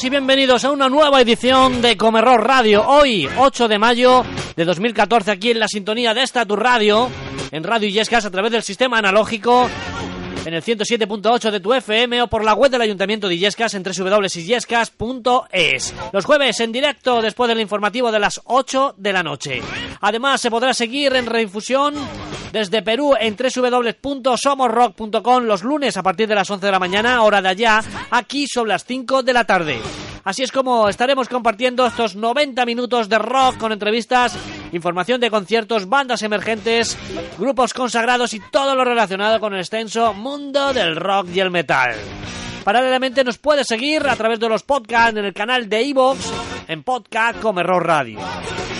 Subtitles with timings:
[0.00, 2.88] Y bienvenidos a una nueva edición de Comerror Radio.
[2.88, 4.24] Hoy, 8 de mayo
[4.56, 7.10] de 2014, aquí en la sintonía de esta tu radio,
[7.50, 9.68] en Radio Illescas, a través del sistema analógico
[10.46, 13.82] en el 107.8 de tu FM o por la web del Ayuntamiento de Illescas en
[13.82, 15.94] www.illescas.es.
[16.10, 19.60] Los jueves en directo después del informativo de las 8 de la noche.
[20.00, 21.96] Además, se podrá seguir en reinfusión
[22.52, 27.40] desde Perú en www.somosrock.com los lunes a partir de las 11 de la mañana, hora
[27.40, 29.80] de allá, aquí sobre las 5 de la tarde.
[30.24, 34.36] Así es como estaremos compartiendo estos 90 minutos de rock con entrevistas,
[34.70, 36.96] información de conciertos, bandas emergentes,
[37.38, 41.96] grupos consagrados y todo lo relacionado con el extenso mundo del rock y el metal.
[42.62, 46.18] Paralelamente nos puedes seguir a través de los podcasts en el canal de iVoox
[46.68, 48.20] en podcast Comerro Radio.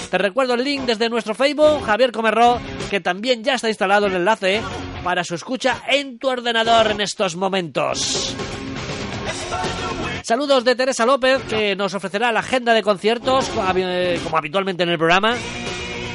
[0.09, 2.61] Te recuerdo el link desde nuestro Facebook, Javier Comerro,
[2.93, 4.61] que también ya está instalado el enlace
[5.03, 8.37] para su escucha en tu ordenador en estos momentos.
[10.23, 14.99] Saludos de Teresa López, que nos ofrecerá la agenda de conciertos, como habitualmente en el
[14.99, 15.35] programa.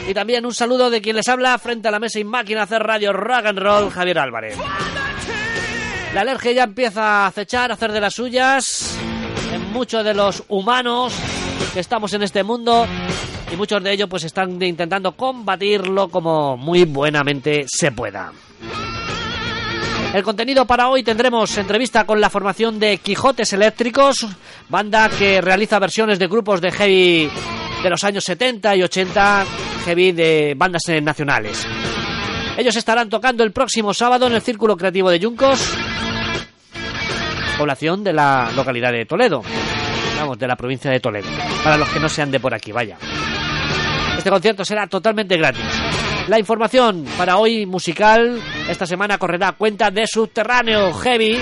[0.08, 2.84] Y también un saludo de quien les habla frente a la mesa y máquina hacer
[2.84, 4.56] radio rock and roll, Javier Álvarez.
[6.14, 8.96] La alergia ya empieza a acechar, a hacer de las suyas
[9.52, 11.16] en muchos de los humanos
[11.74, 12.86] que estamos en este mundo
[13.52, 18.31] y muchos de ellos pues están intentando combatirlo como muy buenamente se pueda.
[20.13, 24.25] El contenido para hoy tendremos entrevista con la formación de Quijotes Eléctricos,
[24.69, 27.30] banda que realiza versiones de grupos de heavy
[27.84, 29.46] de los años 70 y 80,
[29.85, 31.68] heavy de bandas nacionales.
[32.58, 35.59] Ellos estarán tocando el próximo sábado en el Círculo Creativo de Yuncos,
[37.58, 39.44] población de la localidad de Toledo,
[40.18, 41.29] vamos, de la provincia de Toledo,
[41.64, 42.97] para los que no sean de por aquí, vaya.
[44.28, 45.64] Este concierto será totalmente gratis.
[46.28, 51.40] La información para hoy musical esta semana correrá cuenta de Subterráneo Heavy,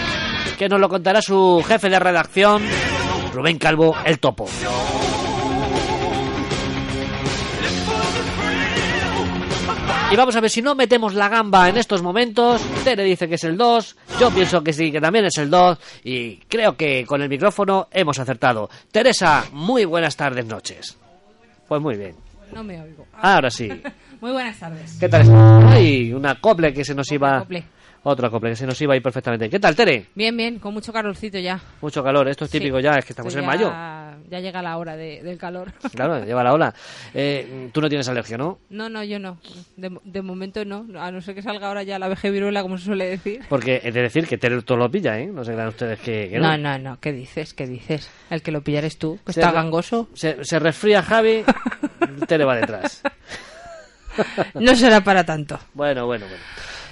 [0.56, 2.62] que nos lo contará su jefe de redacción,
[3.34, 4.48] Rubén Calvo, el topo.
[10.12, 12.62] Y vamos a ver si no metemos la gamba en estos momentos.
[12.84, 15.80] Tere dice que es el 2, yo pienso que sí, que también es el 2
[16.04, 18.70] y creo que con el micrófono hemos acertado.
[18.92, 21.00] Teresa, muy buenas tardes, noches.
[21.68, 22.25] Pues muy bien.
[22.54, 23.06] No me oigo.
[23.14, 23.70] Ahora sí.
[24.22, 24.98] Muy buenas tardes.
[25.00, 25.24] ¿Qué tal?
[25.68, 27.38] Ay, una cople que se nos iba...
[27.38, 27.64] Acople.
[28.04, 29.50] Otra cople que se nos iba a ir perfectamente.
[29.50, 30.08] ¿Qué tal, Tere?
[30.14, 31.60] Bien, bien, con mucho calorcito ya.
[31.82, 32.60] Mucho calor, esto es Sí.
[32.60, 33.70] típico ya, es que estamos Esto en mayo.
[33.70, 35.72] Ya llega la hora de- del calor.
[35.96, 36.74] Claro, lleva la ola.
[37.14, 38.60] Eh, Tú no tienes alergia, ¿no?
[38.70, 39.38] No, no, yo no.
[39.78, 40.86] De, de momento no.
[41.00, 43.42] A no ser que salga ahora ya la veje viruela, como se suele decir.
[43.50, 45.28] Porque he de decir que Tere todo lo pilla, ¿eh?
[45.28, 46.58] No se crean ustedes que, que no.
[46.58, 47.00] No, no, no.
[47.00, 47.54] ¿Qué dices?
[47.54, 48.10] ¿Qué dices?
[48.30, 50.10] El que lo pillares tú, que Se está gangoso.
[50.14, 51.44] Se, se resfría Javi,
[52.28, 53.02] Tere va detrás.
[54.54, 55.60] No será para tanto.
[55.74, 56.44] Bueno, bueno, bueno.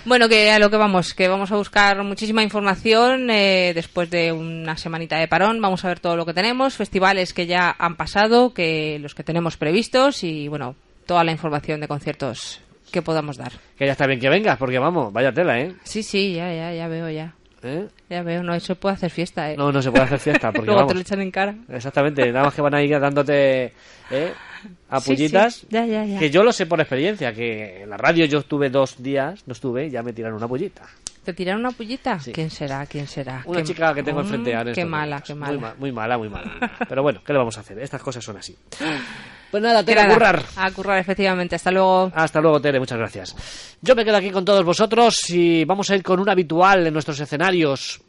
[0.05, 4.33] Bueno, que a lo que vamos, que vamos a buscar muchísima información eh, después de
[4.33, 5.61] una semanita de parón.
[5.61, 9.23] Vamos a ver todo lo que tenemos, festivales que ya han pasado, que los que
[9.23, 12.59] tenemos previstos y bueno, toda la información de conciertos
[12.91, 13.53] que podamos dar.
[13.77, 15.73] Que ya está bien que vengas, porque vamos, vaya tela, ¿eh?
[15.83, 17.33] Sí, sí, ya, ya, ya veo, ya.
[17.63, 17.87] ¿Eh?
[18.13, 19.57] Ya veo, no, eso puede hacer fiesta, ¿eh?
[19.57, 21.55] No, no se puede hacer fiesta, porque Luego te lo echan en cara.
[21.69, 23.73] Exactamente, nada más que van a ir dándote
[24.11, 24.33] ¿eh?
[24.89, 25.55] apullitas.
[25.55, 26.19] Sí, sí, ya, ya, ya.
[26.19, 29.53] Que yo lo sé por experiencia, que en la radio yo estuve dos días, no
[29.53, 30.83] estuve, ya me tiraron una pullita.
[31.23, 32.19] ¿Te tiraron una pullita?
[32.19, 32.33] Sí.
[32.33, 32.85] ¿Quién será?
[32.85, 33.41] ¿Quién será?
[33.45, 34.69] Una Qué- chica que tengo Mm, enfrente ahora.
[34.69, 35.27] en Qué mala, momentos.
[35.27, 35.59] qué Muy, mala.
[35.59, 36.51] ma- muy mala, muy mala.
[36.89, 37.79] Pero bueno, ¿qué le vamos a hacer?
[37.79, 38.55] Estas cosas son así.
[39.53, 40.43] Pues nada, Tere, a currar.
[40.55, 41.55] A currar, efectivamente.
[41.55, 42.11] Hasta luego.
[42.15, 43.77] Hasta luego, Tere, muchas gracias.
[43.83, 46.91] Yo me quedo aquí con todos vosotros y vamos a ir con un habitual en
[46.91, 48.01] nuestros escenarios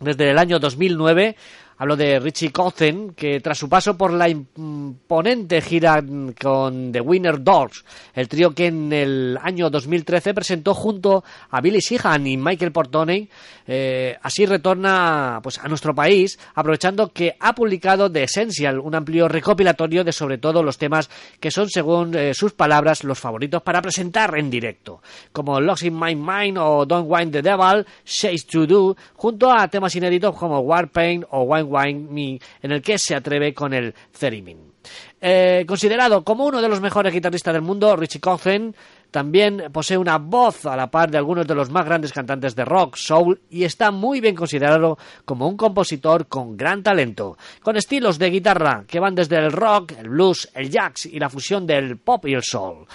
[0.00, 1.36] desde el año 2009.
[1.78, 6.02] Hablo de Richie Kotzen, que tras su paso por la imponente gira
[6.40, 7.84] con The Winner Dogs,
[8.14, 13.28] el trío que en el año 2013 presentó junto a Billy Sheehan y Michael Portney,
[13.66, 19.28] eh, así retorna pues, a nuestro país, aprovechando que ha publicado The Essential, un amplio
[19.28, 21.08] recopilatorio de sobre todo los temas
[21.40, 25.02] que son, según eh, sus palabras, los favoritos para presentar en directo,
[25.32, 29.68] como Lost in My Mind o Don't Wind the Devil, Chase to Do, junto a
[29.68, 33.94] temas inéditos como Warpaint o Wine Wine Me, en el que se atreve con el
[34.18, 34.72] Theremin.
[35.20, 38.74] Eh, considerado como uno de los mejores guitarristas del mundo, Richie Kotzen
[39.12, 42.64] también posee una voz a la par de algunos de los más grandes cantantes de
[42.64, 48.18] rock, soul y está muy bien considerado como un compositor con gran talento, con estilos
[48.18, 51.98] de guitarra que van desde el rock, el blues, el jazz y la fusión del
[51.98, 52.86] pop y el soul.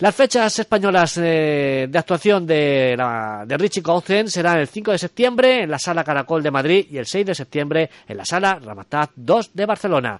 [0.00, 4.98] Las fechas españolas eh, de actuación de, la, de Richie Cousen serán el 5 de
[4.98, 8.58] septiembre en la Sala Caracol de Madrid y el 6 de septiembre en la Sala
[8.58, 10.18] Ramatat 2 de Barcelona.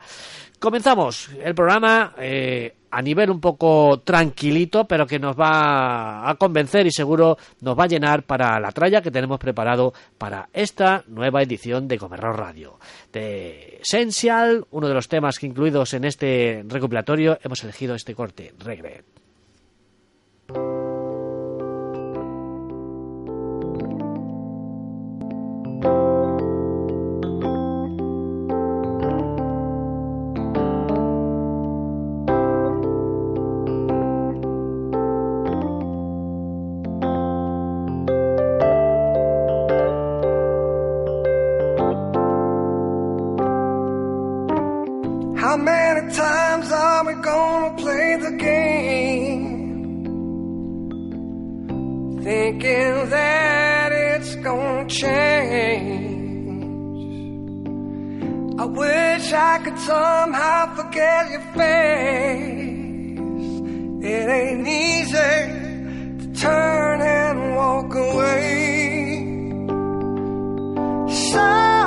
[0.59, 6.87] Comenzamos el programa eh, a nivel un poco tranquilito, pero que nos va a convencer
[6.87, 11.41] y seguro nos va a llenar para la tralla que tenemos preparado para esta nueva
[11.41, 12.79] edición de Comerrón Radio.
[13.11, 18.53] De Essential, uno de los temas que incluidos en este recopilatorio, hemos elegido este corte,
[18.59, 19.06] Regret.
[20.52, 20.64] thank
[25.85, 26.20] you.
[54.91, 56.21] Change.
[58.61, 62.71] I wish I could somehow forget your face.
[64.03, 65.15] It ain't easy
[66.21, 69.27] to turn and walk away.
[71.31, 71.80] So,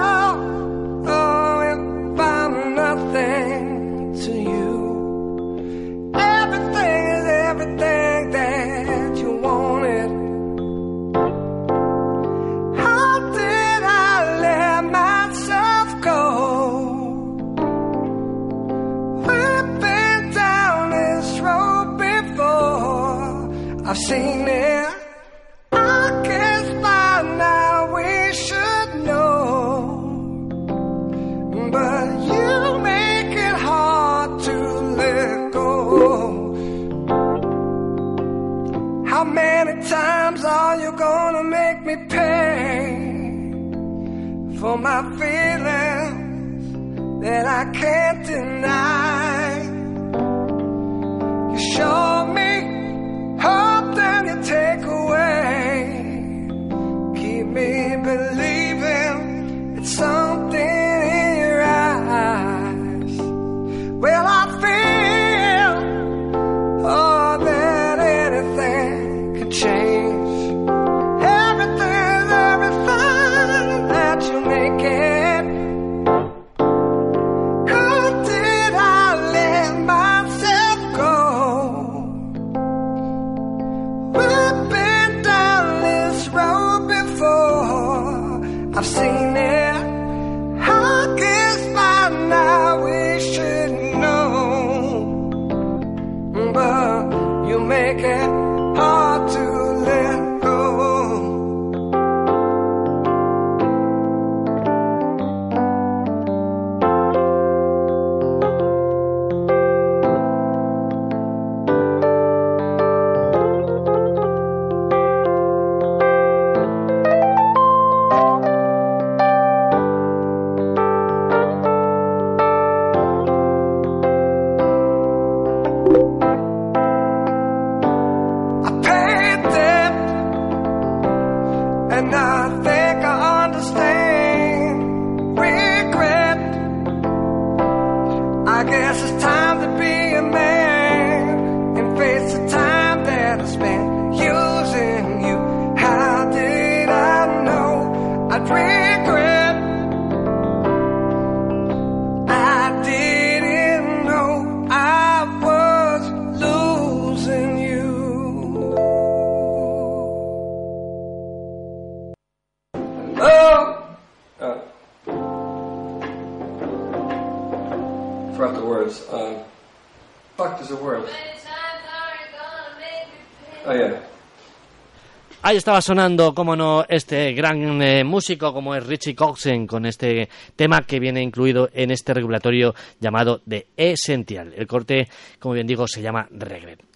[175.54, 180.28] Ahí estaba sonando, como no, este gran eh, músico como es Richie Coxen con este
[180.56, 184.52] tema que viene incluido en este regulatorio llamado The Essential.
[184.58, 185.08] El corte,
[185.38, 186.93] como bien digo, se llama Regret.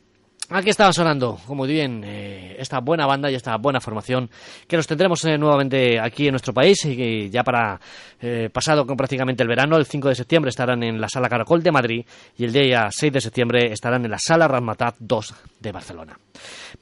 [0.49, 4.29] Aquí estaba sonando, como bien, eh, esta buena banda y esta buena formación
[4.65, 7.81] que nos tendremos eh, nuevamente aquí en nuestro país y que ya para
[8.21, 11.61] eh, pasado con prácticamente el verano, el 5 de septiembre estarán en la Sala Caracol
[11.61, 12.05] de Madrid
[12.37, 16.17] y el día 6 de septiembre estarán en la Sala Razmataz 2 de Barcelona.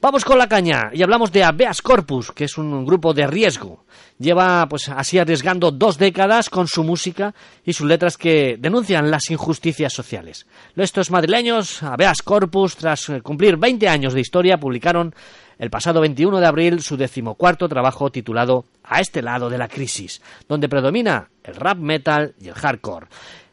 [0.00, 3.84] Vamos con la caña y hablamos de Abeas Corpus, que es un grupo de riesgo.
[4.18, 9.30] Lleva pues así arriesgando dos décadas con su música y sus letras que denuncian las
[9.30, 10.46] injusticias sociales.
[10.74, 15.14] Estos madrileños, Abeas Corpus, tras eh, cumplir cumplir 20 años de historia, publicaron
[15.58, 20.22] el pasado 21 de abril su decimocuarto trabajo titulado A este lado de la crisis,
[20.48, 23.08] donde predomina el rap metal y el hardcore.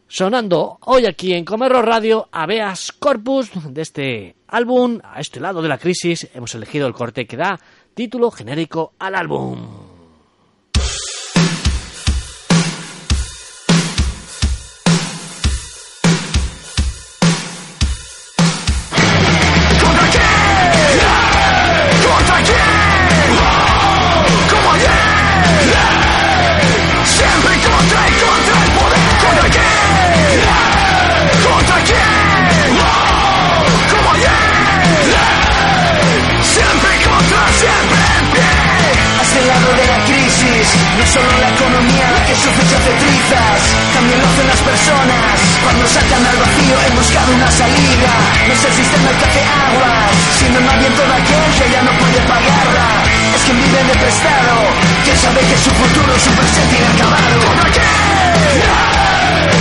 [0.07, 5.67] Sonando hoy aquí en Comerro Radio Aveas Corpus de este álbum, A este lado de
[5.67, 7.59] la crisis, hemos elegido el corte que da
[7.93, 9.92] título genérico al álbum.
[40.97, 43.59] No es solo la economía la que sufre y hace trizas,
[43.93, 45.33] también lo hacen las personas.
[45.63, 48.11] Cuando saltan al vacío en busca de una salida,
[48.47, 51.81] no es el sistema el que hace aguas, sino más bien todo aquel que ya
[51.83, 52.87] no puede pagarla.
[53.35, 54.53] Es quien vive de prestado,
[55.03, 57.35] quien sabe que su futuro, su presente inacabado.
[57.43, 58.63] ¿Contra quién?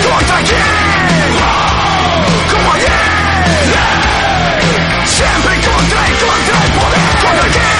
[0.06, 1.02] ¿Contra quién?
[2.52, 3.02] ¿Cómo ayer?
[5.06, 7.04] Siempre contra y contra el poder.
[7.22, 7.72] ¿Contra quién?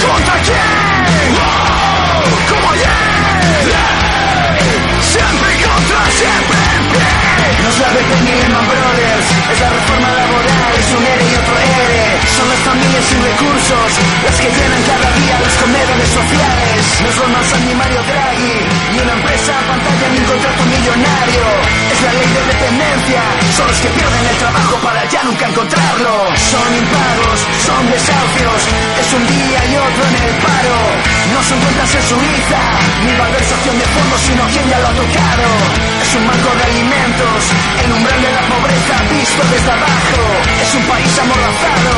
[0.00, 0.79] ¿Contra quién?
[7.80, 12.20] La Lehman Brothers, es la reforma laboral, es un ERE y otro ERE.
[12.36, 12.58] Son las
[13.00, 13.90] familias sin recursos,
[14.24, 16.80] las que llenan cada día los comedores sociales.
[17.00, 18.54] No es Goldman Sachs ni Mario Draghi,
[18.92, 21.44] ni una empresa pantalla ni un contrato millonario.
[21.92, 23.22] Es la ley de dependencia,
[23.56, 26.12] son los que pierden el trabajo para ya nunca encontrarlo.
[26.36, 28.60] Son impagos, son desahucios,
[29.00, 30.78] es un día y otro en el paro.
[31.34, 32.62] No son cuentas en Suiza,
[33.04, 35.46] ni malversación de fondos, sino quien ya lo ha tocado.
[36.02, 37.38] Es un banco de alimentos,
[37.84, 40.22] el umbral de la pobreza visto desde abajo.
[40.62, 41.92] Es un país amordazado,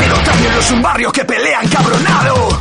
[0.00, 2.60] pero también lo es un barrio que pelea encabronado.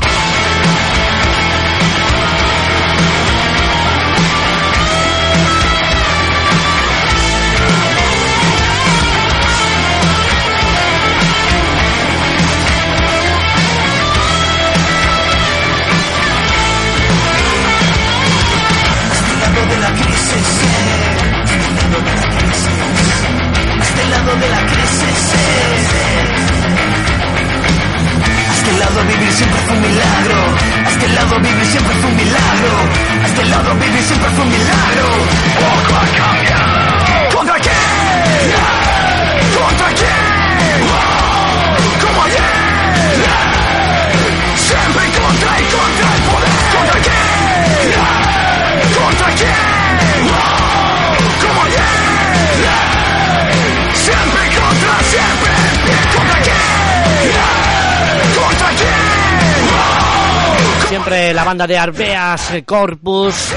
[61.33, 63.53] La banda de Arbeas Corpus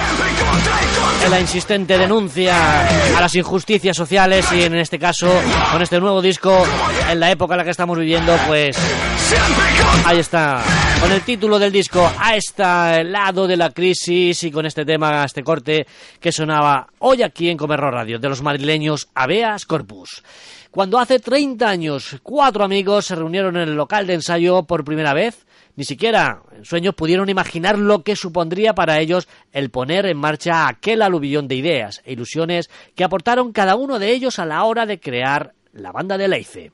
[1.25, 5.31] en la insistente denuncia a las injusticias sociales y en este caso
[5.71, 6.65] con este nuevo disco
[7.09, 8.77] en la época en la que estamos viviendo pues
[10.05, 10.63] ahí está
[11.01, 15.25] con el título del disco a este lado de la crisis y con este tema
[15.25, 15.87] este corte
[16.21, 20.23] que sonaba hoy aquí en Comerro Radio de los madrileños Aveas Corpus.
[20.71, 25.15] Cuando hace 30 años cuatro amigos se reunieron en el local de ensayo por primera
[25.15, 30.19] vez ni siquiera en sueños pudieron imaginar lo que supondría para ellos el poner en
[30.19, 34.65] marcha aquel aluvión de ideas e ilusiones que aportaron cada uno de ellos a la
[34.65, 36.73] hora de crear la banda de Leice.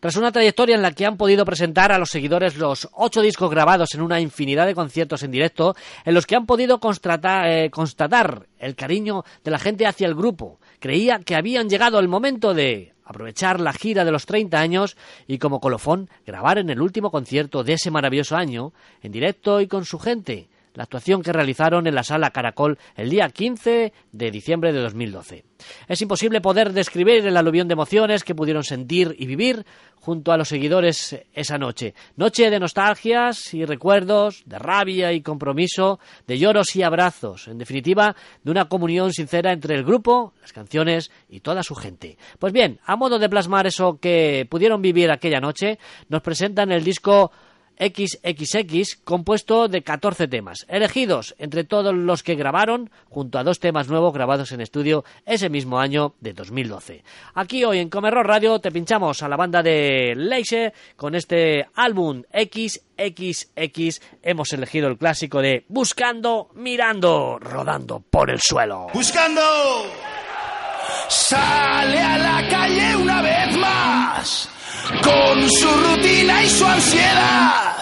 [0.00, 3.50] Tras una trayectoria en la que han podido presentar a los seguidores los ocho discos
[3.50, 7.70] grabados en una infinidad de conciertos en directo, en los que han podido constatar, eh,
[7.70, 12.52] constatar el cariño de la gente hacia el grupo, creía que habían llegado el momento
[12.52, 14.96] de aprovechar la gira de los 30 años
[15.26, 19.66] y como colofón grabar en el último concierto de ese maravilloso año, en directo y
[19.66, 24.30] con su gente, la actuación que realizaron en la sala Caracol el día 15 de
[24.30, 25.44] diciembre de 2012.
[25.88, 29.64] Es imposible poder describir el aluvión de emociones que pudieron sentir y vivir
[30.04, 31.94] junto a los seguidores esa noche.
[32.16, 38.14] Noche de nostalgias y recuerdos, de rabia y compromiso, de lloros y abrazos, en definitiva,
[38.42, 42.18] de una comunión sincera entre el grupo, las canciones y toda su gente.
[42.38, 45.78] Pues bien, a modo de plasmar eso que pudieron vivir aquella noche,
[46.10, 47.32] nos presentan el disco
[47.78, 53.88] XXX, compuesto de 14 temas, elegidos entre todos los que grabaron, junto a dos temas
[53.88, 57.04] nuevos grabados en estudio ese mismo año de 2012.
[57.34, 62.22] Aquí hoy en Comerro Radio te pinchamos a la banda de Leice con este álbum
[62.32, 64.00] XXX.
[64.22, 68.88] Hemos elegido el clásico de Buscando, Mirando, Rodando por el suelo.
[68.92, 69.42] Buscando.
[71.08, 74.48] Sale a la calle una vez más.
[75.02, 77.74] Con su rutina y su ansiedad.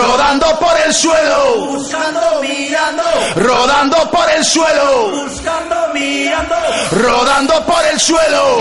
[0.00, 1.78] Rodando por el suelo,
[3.36, 5.26] rodando por el suelo,
[6.90, 8.58] rodando por el suelo.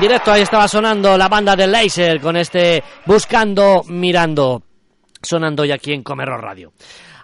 [0.00, 0.32] En directo.
[0.32, 4.62] Ahí estaba sonando la banda de Laser con este Buscando, Mirando,
[5.20, 6.72] sonando ya aquí en Comerro Radio.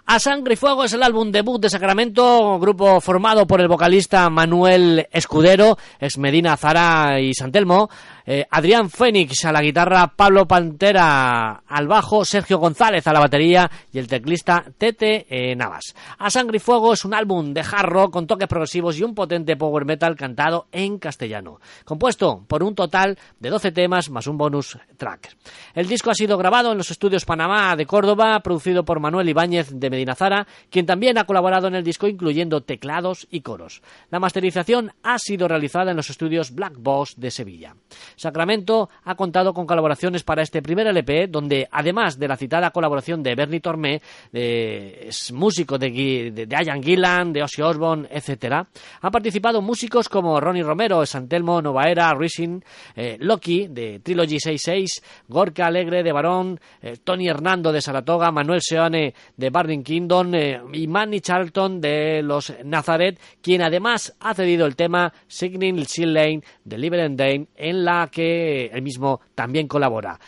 [0.05, 4.29] A Sangre y Fuego es el álbum debut de Sacramento, grupo formado por el vocalista
[4.29, 7.89] Manuel Escudero, ex Medina Zara y Santelmo,
[8.29, 13.71] eh, Adrián Fénix a la guitarra, Pablo Pantera al bajo, Sergio González a la batería
[13.93, 15.95] y el teclista Tete eh, Navas.
[16.17, 19.15] A Sangre y Fuego es un álbum de hard rock con toques progresivos y un
[19.15, 24.37] potente power metal cantado en castellano, compuesto por un total de 12 temas más un
[24.37, 25.37] bonus track.
[25.73, 29.69] El disco ha sido grabado en los estudios Panamá de Córdoba, producido por Manuel Ibáñez
[29.71, 33.81] de Medina Zara, quien también ha colaborado en el disco incluyendo teclados y coros.
[34.09, 37.73] La masterización ha sido realizada en los estudios Black Boss de Sevilla.
[38.17, 43.23] Sacramento ha contado con colaboraciones para este primer LP, donde además de la citada colaboración
[43.23, 44.01] de Bernie Tormé,
[44.33, 48.67] eh, es músico de, de, de Ian Gillan, de Ozzy Osbourne, etcétera,
[49.01, 52.59] han participado músicos como Ronnie Romero, Santelmo, Novaera, Rising,
[52.95, 58.61] eh, Loki de Trilogy 66, Gorka Alegre de Barón, eh, Tony Hernando de Saratoga, Manuel
[58.61, 64.65] Seone de Burning Kingdom eh, y Manny Charlton de los Nazareth, quien además ha cedido
[64.65, 70.19] el tema Signing Shield Lane de Liberty Dane, en la que él mismo también colabora.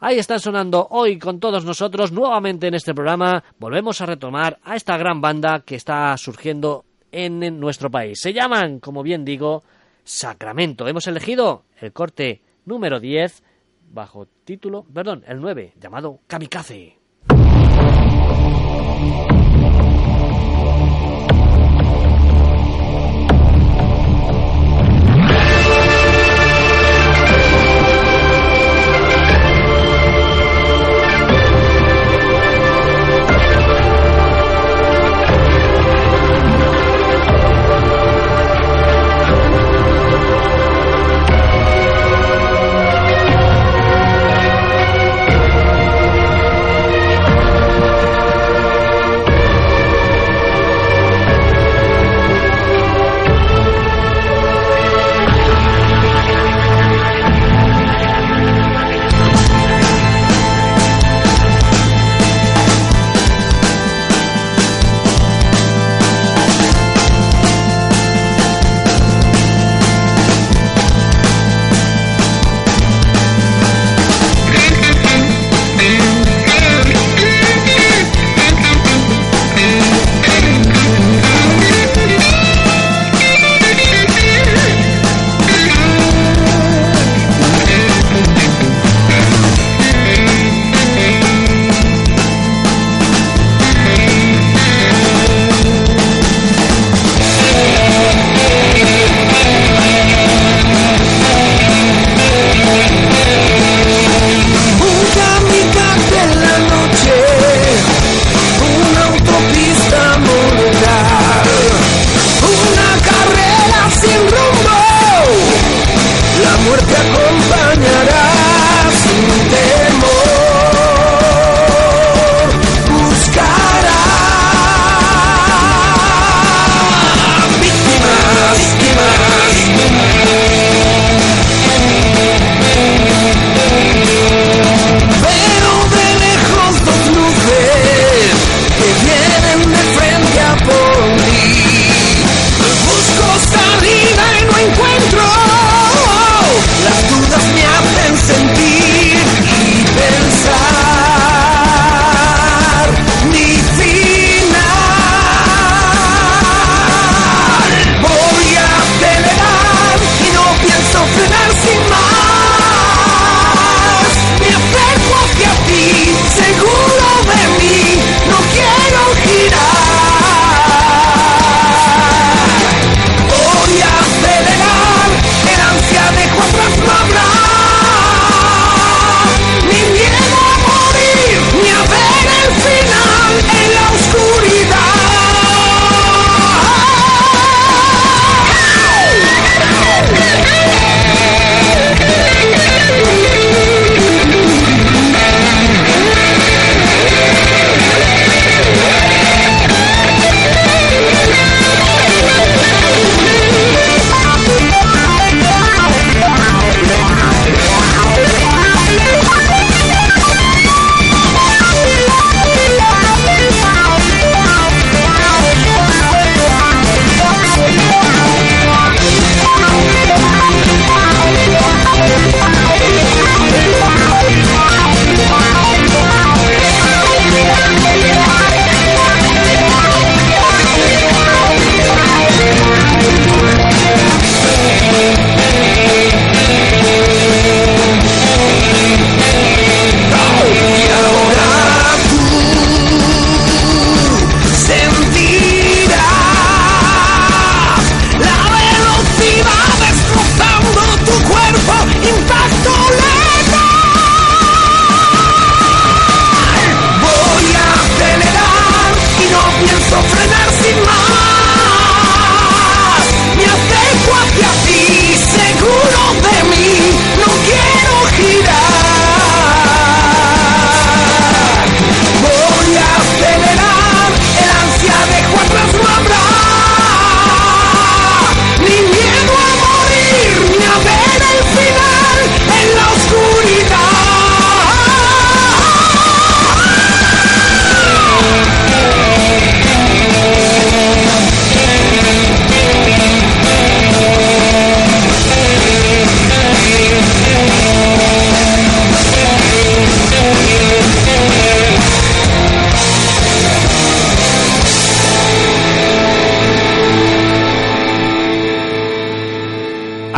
[0.00, 3.42] Ahí están sonando hoy con todos nosotros nuevamente en este programa.
[3.58, 8.20] Volvemos a retomar a esta gran banda que está surgiendo en nuestro país.
[8.20, 9.64] Se llaman, como bien digo,
[10.04, 10.86] Sacramento.
[10.86, 13.42] Hemos elegido el corte número 10
[13.90, 16.97] bajo título, perdón, el 9, llamado Kamikaze.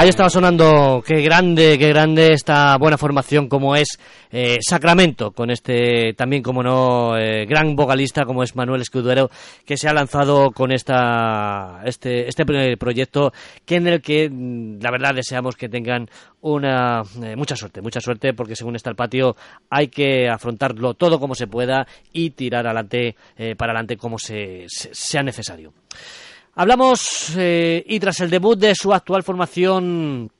[0.00, 3.98] Ahí estaba sonando qué grande, qué grande esta buena formación como es
[4.30, 9.28] eh, Sacramento, con este también, como no, eh, gran vocalista como es Manuel Escudero,
[9.66, 12.46] que se ha lanzado con esta este, este
[12.78, 13.34] proyecto
[13.66, 16.08] que en el que mm, la verdad deseamos que tengan
[16.40, 19.36] una eh, mucha suerte, mucha suerte, porque según está el patio
[19.68, 23.16] hay que afrontarlo todo como se pueda y tirar adelante,
[23.58, 25.74] para adelante como se, sea necesario.
[26.54, 30.30] Hablamos, eh, y tras el debut de su actual formación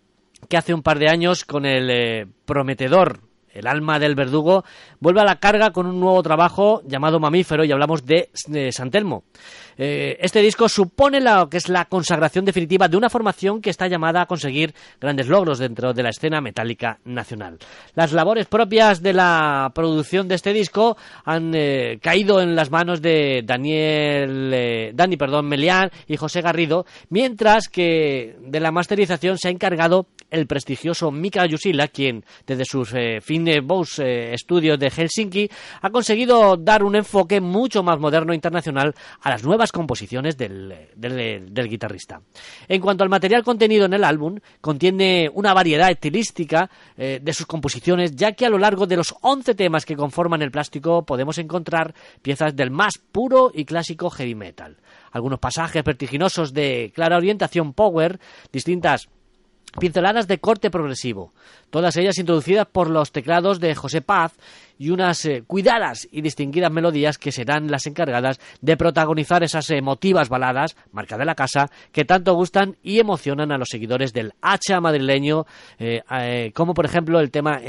[0.49, 3.20] que hace un par de años con el eh, prometedor
[3.53, 4.64] el alma del verdugo,
[5.01, 9.25] vuelve a la carga con un nuevo trabajo llamado Mamífero y hablamos de, de Santelmo.
[9.76, 13.87] Eh, este disco supone lo que es la consagración definitiva de una formación que está
[13.87, 17.59] llamada a conseguir grandes logros dentro de la escena metálica nacional.
[17.94, 23.00] Las labores propias de la producción de este disco han eh, caído en las manos
[23.02, 29.48] de Daniel, eh, Dani, perdón, Melián y José Garrido, mientras que de la masterización se
[29.48, 33.20] ha encargado el prestigioso Mika Yusila, quien desde sus eh,
[33.62, 39.42] Bose estudios de Helsinki ha conseguido dar un enfoque mucho más moderno internacional a las
[39.42, 40.88] nuevas composiciones del,
[41.68, 42.20] guitarrista.
[42.68, 47.46] En cuanto al material contenido en el álbum, contiene una variedad estilística eh, de sus
[47.46, 51.38] composiciones, ya que a lo largo de los 11 temas que conforman el plástico podemos
[51.38, 54.76] encontrar piezas del más puro y clásico heavy metal.
[55.12, 58.20] Algunos pasajes vertiginosos de clara orientación power,
[58.52, 59.09] distintas
[59.78, 61.33] pinceladas de corte progresivo,
[61.70, 64.33] todas ellas introducidas por los teclados de José Paz
[64.78, 70.30] y unas eh, cuidadas y distinguidas melodías que serán las encargadas de protagonizar esas emotivas
[70.30, 74.80] baladas, marca de la casa, que tanto gustan y emocionan a los seguidores del hacha
[74.80, 75.46] madrileño,
[75.78, 77.61] eh, eh, como por ejemplo el tema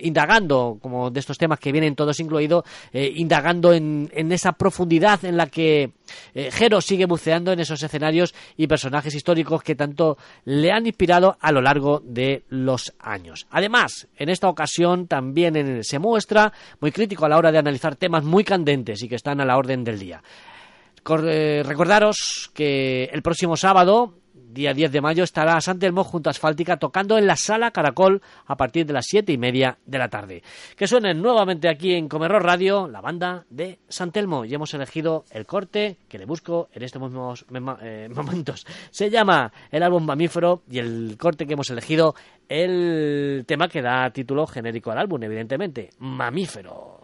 [0.00, 5.36] Indagando, como de estos temas que vienen todos incluidos, indagando en, en, esa profundidad en
[5.36, 5.92] la que
[6.34, 11.52] Jero sigue buceando en esos escenarios y personajes históricos que tanto le han inspirado a
[11.52, 13.46] lo largo de los años.
[13.50, 18.24] Además, en esta ocasión también se muestra muy crítico a la hora de analizar temas
[18.24, 20.22] muy candentes y que están a la orden del día.
[21.08, 24.14] Eh, recordaros que el próximo sábado,
[24.52, 28.56] día 10 de mayo, estará Santelmo junto a Asfáltica tocando en la sala Caracol a
[28.56, 30.42] partir de las siete y media de la tarde.
[30.76, 35.46] Que suenen nuevamente aquí en Comerro Radio la banda de Santelmo y hemos elegido el
[35.46, 37.44] corte que le busco en estos mismos
[37.82, 38.66] eh, momentos.
[38.90, 42.14] Se llama el álbum Mamífero y el corte que hemos elegido
[42.48, 46.95] el tema que da título genérico al álbum, evidentemente, Mamífero.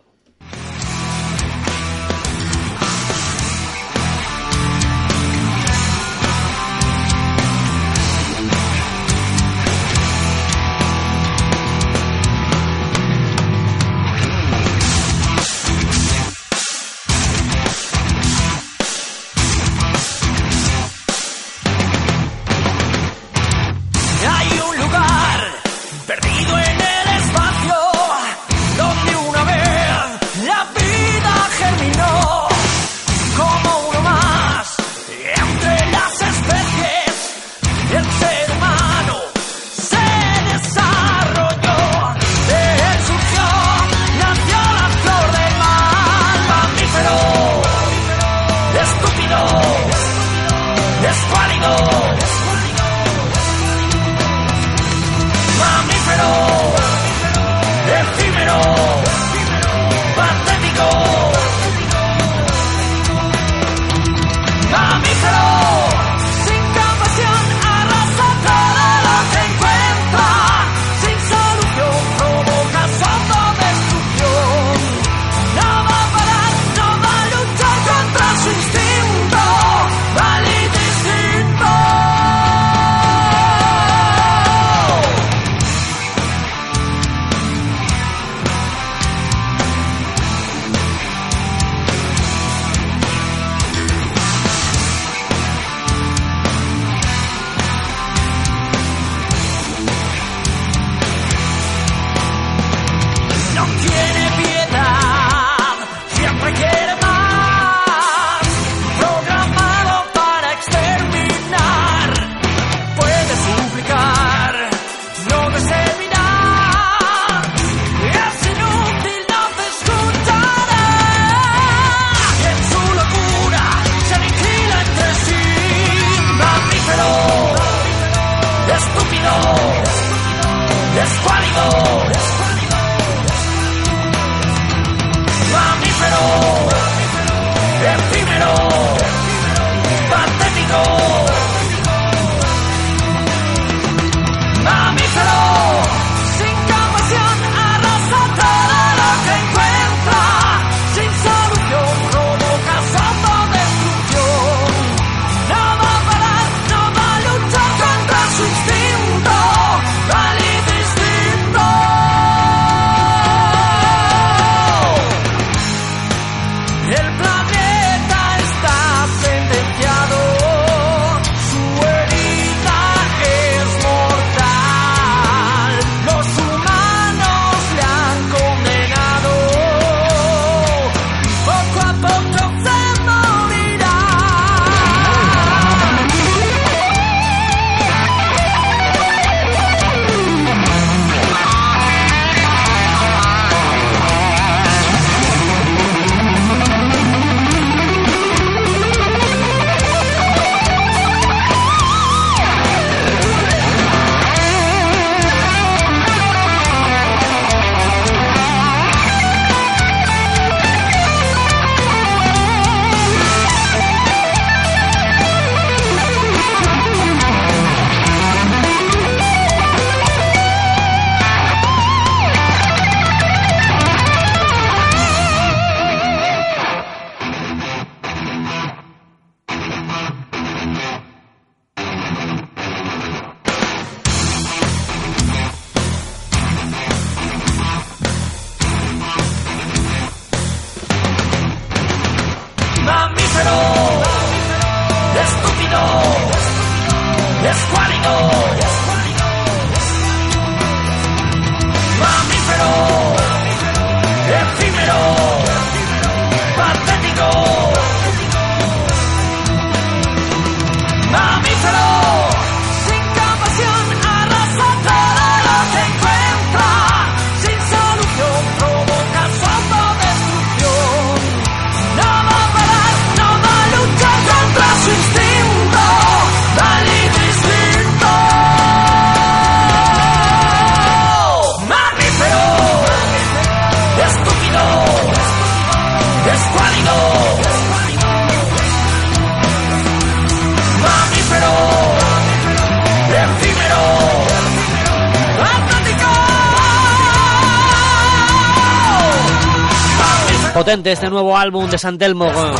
[300.72, 302.54] Este nuevo álbum de San Telmo eh,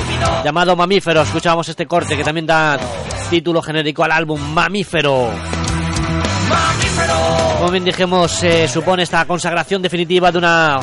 [0.45, 1.23] llamado Mamífero.
[1.23, 2.79] Escuchábamos este corte que también da
[3.31, 5.31] título genérico al álbum Mamífero.
[7.57, 10.81] Como bien dijimos, se supone esta consagración definitiva de una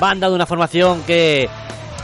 [0.00, 1.46] banda, de una formación que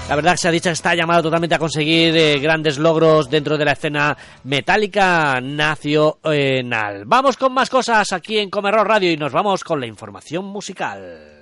[0.07, 3.57] la verdad se ha dicho que está llamada totalmente a conseguir eh, grandes logros dentro
[3.57, 7.05] de la escena metálica nacional.
[7.07, 11.38] Vamos con más cosas aquí en Comerro Radio y nos vamos con la información musical.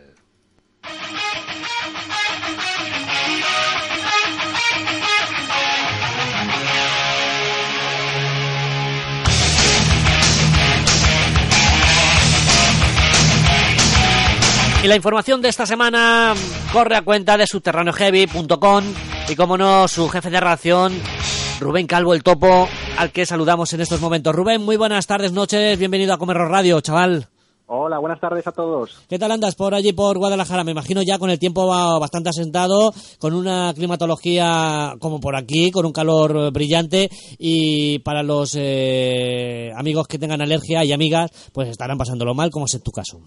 [14.82, 16.34] Y la información de esta semana
[16.72, 18.84] corre a cuenta de subterraneoheavy.com
[19.28, 20.92] y como no, su jefe de relación,
[21.58, 24.34] Rubén Calvo el Topo, al que saludamos en estos momentos.
[24.34, 27.28] Rubén, muy buenas tardes, noches, bienvenido a Comerro Radio, chaval.
[27.68, 29.00] Hola, buenas tardes a todos.
[29.08, 30.62] ¿Qué tal andas por allí, por Guadalajara?
[30.62, 31.66] Me imagino ya con el tiempo
[31.98, 38.54] bastante asentado, con una climatología como por aquí, con un calor brillante y para los
[38.56, 42.92] eh, amigos que tengan alergia y amigas, pues estarán pasándolo mal, como es en tu
[42.92, 43.18] caso.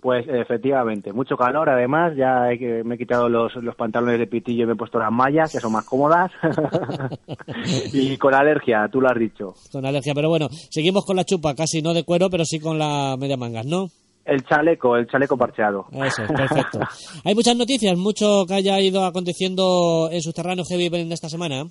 [0.00, 4.64] Pues efectivamente, mucho calor además, ya he me he quitado los, los pantalones de pitillo
[4.64, 6.30] y me he puesto las mallas, que son más cómodas.
[7.92, 9.54] y con alergia, tú lo has dicho.
[9.70, 12.78] Con alergia, pero bueno, seguimos con la chupa, casi no de cuero, pero sí con
[12.78, 13.88] la media mangas, ¿no?
[14.24, 15.86] El chaleco, el chaleco parcheado.
[15.92, 16.78] Eso es, perfecto.
[17.24, 21.64] Hay muchas noticias, mucho que haya ido aconteciendo en Subterráneo Heavy en esta semana.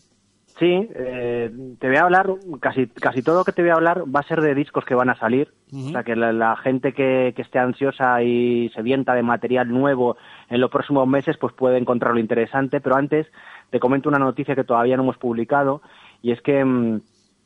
[0.60, 1.50] Sí, eh,
[1.80, 2.28] te voy a hablar,
[2.60, 4.94] casi, casi todo lo que te voy a hablar va a ser de discos que
[4.94, 5.54] van a salir.
[5.74, 10.18] O sea, que la, la gente que, que esté ansiosa y sedienta de material nuevo
[10.50, 12.82] en los próximos meses, pues puede encontrarlo interesante.
[12.82, 13.28] Pero antes
[13.70, 15.82] te comento una noticia que todavía no hemos publicado
[16.22, 17.02] y es que mm,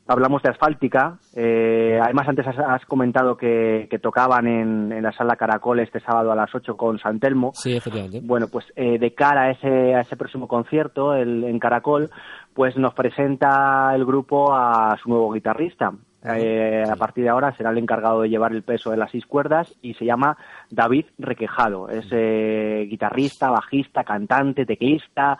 [0.06, 1.18] hablamos de Asfáltica.
[1.34, 6.00] Eh, además, antes has, has comentado que, que tocaban en, en la sala Caracol este
[6.00, 7.52] sábado a las 8 con San Telmo.
[7.54, 8.20] Sí, efectivamente.
[8.22, 12.10] Bueno, pues eh, de cara a ese, a ese próximo concierto el, en Caracol,
[12.52, 15.92] pues nos presenta el grupo a su nuevo guitarrista.
[16.26, 19.26] Eh, a partir de ahora será el encargado de llevar el peso de las seis
[19.26, 20.38] cuerdas y se llama
[20.70, 21.90] David Requejado.
[21.90, 25.36] Es eh, guitarrista, bajista, cantante, teclista,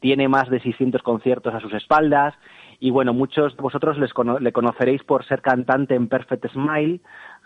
[0.00, 2.34] tiene más de 600 conciertos a sus espaldas
[2.80, 7.00] y bueno, muchos de vosotros les cono- le conoceréis por ser cantante en Perfect Smile,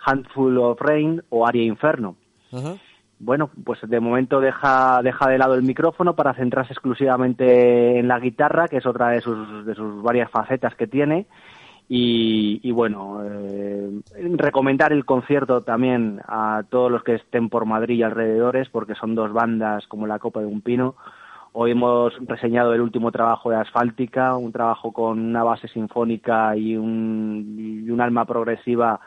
[0.04, 2.16] Handful of Rain o Aria Inferno.
[3.20, 8.20] Bueno, pues de momento deja, deja de lado el micrófono para centrarse exclusivamente en la
[8.20, 11.26] guitarra, que es otra de sus, de sus varias facetas que tiene.
[11.88, 13.90] Y, y bueno, eh,
[14.36, 19.14] recomendar el concierto también a todos los que estén por Madrid y alrededores, porque son
[19.14, 20.94] dos bandas como la Copa de un Pino.
[21.60, 26.76] Hoy hemos reseñado el último trabajo de Asfáltica, un trabajo con una base sinfónica y
[26.76, 29.00] un, y un alma progresiva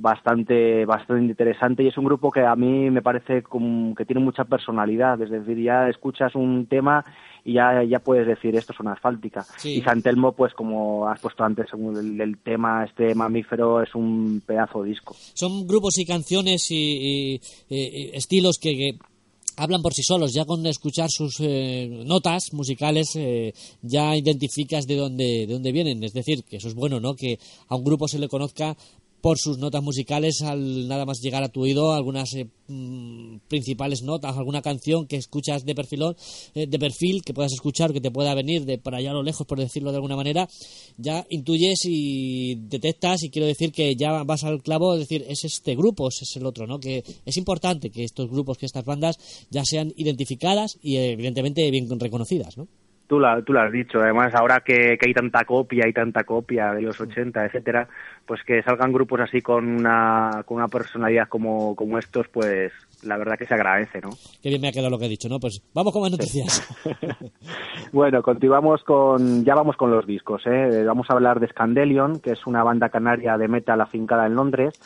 [0.00, 4.22] bastante bastante interesante y es un grupo que a mí me parece como que tiene
[4.22, 7.04] mucha personalidad, es decir, ya escuchas un tema
[7.44, 9.42] y ya, ya puedes decir esto es una asfáltica.
[9.56, 9.78] Sí.
[9.78, 14.84] Y Santelmo, pues como has puesto antes, el, el tema, este mamífero es un pedazo
[14.84, 15.14] de disco.
[15.34, 18.90] Son grupos y canciones y, y- y- y estilos que, que
[19.58, 20.32] hablan por sí solos.
[20.32, 23.52] Ya con escuchar sus eh, notas musicales eh,
[23.82, 26.02] ya identificas de dónde, de dónde vienen.
[26.04, 27.14] Es decir, que eso es bueno, ¿no?
[27.14, 27.38] Que
[27.68, 28.76] a un grupo se le conozca
[29.20, 34.02] por sus notas musicales al nada más llegar a tu oído algunas eh, mm, principales
[34.02, 36.16] notas alguna canción que escuchas de perfilón
[36.54, 39.22] eh, de perfil que puedas escuchar que te pueda venir de por allá a lo
[39.22, 40.48] lejos por decirlo de alguna manera
[40.96, 45.44] ya intuyes y detectas y quiero decir que ya vas al clavo es decir es
[45.44, 49.18] este grupo es el otro no que es importante que estos grupos que estas bandas
[49.50, 52.68] ya sean identificadas y evidentemente bien reconocidas no
[53.08, 56.24] Tú, la, tú lo has dicho, además ahora que, que hay tanta copia y tanta
[56.24, 57.88] copia de los 80, etcétera,
[58.26, 62.70] pues que salgan grupos así con una, con una personalidad como, como estos, pues
[63.02, 64.10] la verdad que se agradece, ¿no?
[64.42, 65.40] Qué bien me ha quedado lo que he dicho, ¿no?
[65.40, 66.62] Pues vamos con más noticias.
[67.90, 70.84] Bueno, continuamos con, ya vamos con los discos, ¿eh?
[70.84, 74.78] Vamos a hablar de Scandelion, que es una banda canaria de metal afincada en Londres,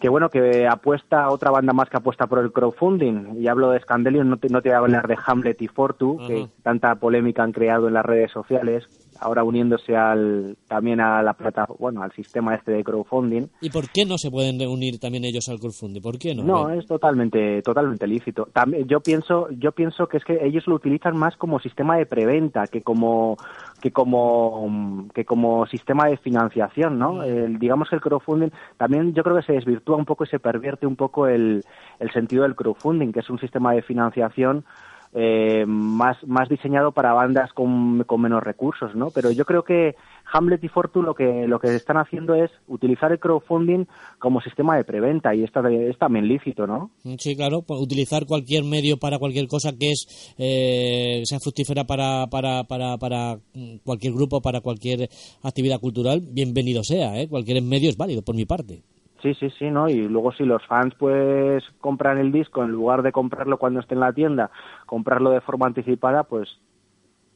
[0.00, 3.36] que bueno, que apuesta, otra banda más que apuesta por el crowdfunding.
[3.38, 6.18] Y hablo de Scandelion, no te, no te voy a hablar de Hamlet y Fortu,
[6.26, 8.88] que tanta polémica han creado en las redes sociales,
[9.20, 13.46] ahora uniéndose al, también a la plata, bueno, al sistema este de crowdfunding.
[13.60, 16.00] ¿Y por qué no se pueden reunir también ellos al crowdfunding?
[16.02, 16.42] ¿Por qué no?
[16.42, 18.48] No, es totalmente, totalmente lícito.
[18.52, 22.06] También, yo pienso, yo pienso que es que ellos lo utilizan más como sistema de
[22.06, 23.36] preventa que como,
[23.80, 27.22] que como, mm, que como sistema de financiación, ¿no?
[27.22, 30.38] El- digamos que el crowdfunding también yo creo que se desvirtúa un poco y se
[30.38, 31.62] pervierte un poco el,
[31.98, 34.64] el sentido del crowdfunding, que es un sistema de financiación
[35.12, 39.10] eh, más, más diseñado para bandas con, con menos recursos, ¿no?
[39.10, 39.96] Pero yo creo que
[40.32, 43.86] Hamlet y Fortu lo que, lo que están haciendo es utilizar el crowdfunding
[44.18, 46.90] como sistema de preventa y está, es también lícito, ¿no?
[47.18, 52.28] Sí, claro, pues utilizar cualquier medio para cualquier cosa que es eh, sea fructífera para,
[52.28, 53.38] para, para, para
[53.84, 55.08] cualquier grupo, para cualquier
[55.42, 57.28] actividad cultural, bienvenido sea, ¿eh?
[57.28, 58.84] Cualquier medio es válido por mi parte.
[59.22, 59.88] Sí, sí, sí, ¿no?
[59.88, 63.94] Y luego si los fans pues compran el disco en lugar de comprarlo cuando esté
[63.94, 64.50] en la tienda,
[64.86, 66.58] comprarlo de forma anticipada, pues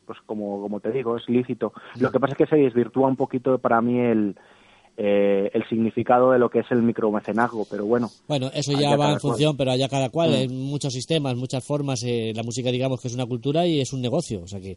[0.06, 1.72] pues como, como te digo, es lícito.
[1.98, 4.36] Lo que pasa es que se desvirtúa un poquito para mí el,
[4.96, 8.10] eh, el significado de lo que es el micromecenazgo, pero bueno.
[8.28, 12.02] Bueno, eso ya va en función, pero allá cada cual, hay muchos sistemas, muchas formas,
[12.04, 14.76] eh, la música digamos que es una cultura y es un negocio, o sea que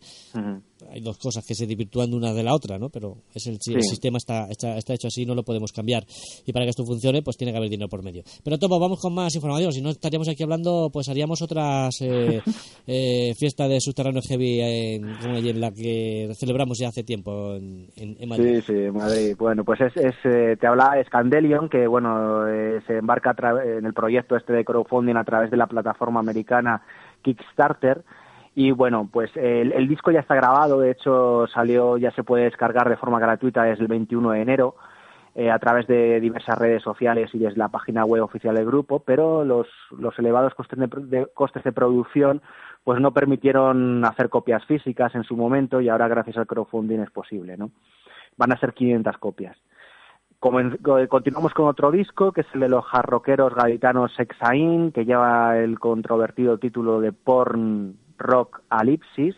[0.92, 2.90] hay dos cosas que se desvirtúan de una de la otra, ¿no?
[2.90, 6.04] Pero es el, sistema está, está, está, hecho así, no lo podemos cambiar
[6.46, 8.24] y para que esto funcione pues tiene que haber dinero por medio.
[8.44, 12.42] Pero Topo, vamos con más información, si no estaríamos aquí hablando, pues haríamos otras eh,
[12.88, 18.30] eh fiestas de subterráneo heavy en, en la que celebramos ya hace tiempo en, en
[18.30, 18.62] Madrid.
[18.66, 19.36] Sí, sí, Madrid.
[19.38, 24.36] Bueno, pues es eh, te habla Scandelion, que bueno, eh, se embarca en el proyecto
[24.36, 26.82] este de crowdfunding a través de la plataforma americana
[27.22, 28.04] Kickstarter.
[28.56, 32.90] Y bueno, pues el, disco ya está grabado, de hecho salió, ya se puede descargar
[32.90, 34.76] de forma gratuita desde el 21 de enero
[35.40, 39.02] eh, a través de diversas redes sociales y desde la página web oficial del grupo,
[39.02, 42.42] pero los, los elevados costes de, costes de producción
[42.84, 47.12] pues no permitieron hacer copias físicas en su momento y ahora gracias al crowdfunding es
[47.12, 47.70] posible, ¿no?
[48.36, 49.56] Van a ser 500 copias.
[50.40, 55.80] Continuamos con otro disco, que es el de los jarroqueros gaditanos Sexain, que lleva el
[55.80, 59.36] controvertido título de Porn Rock Alipsis.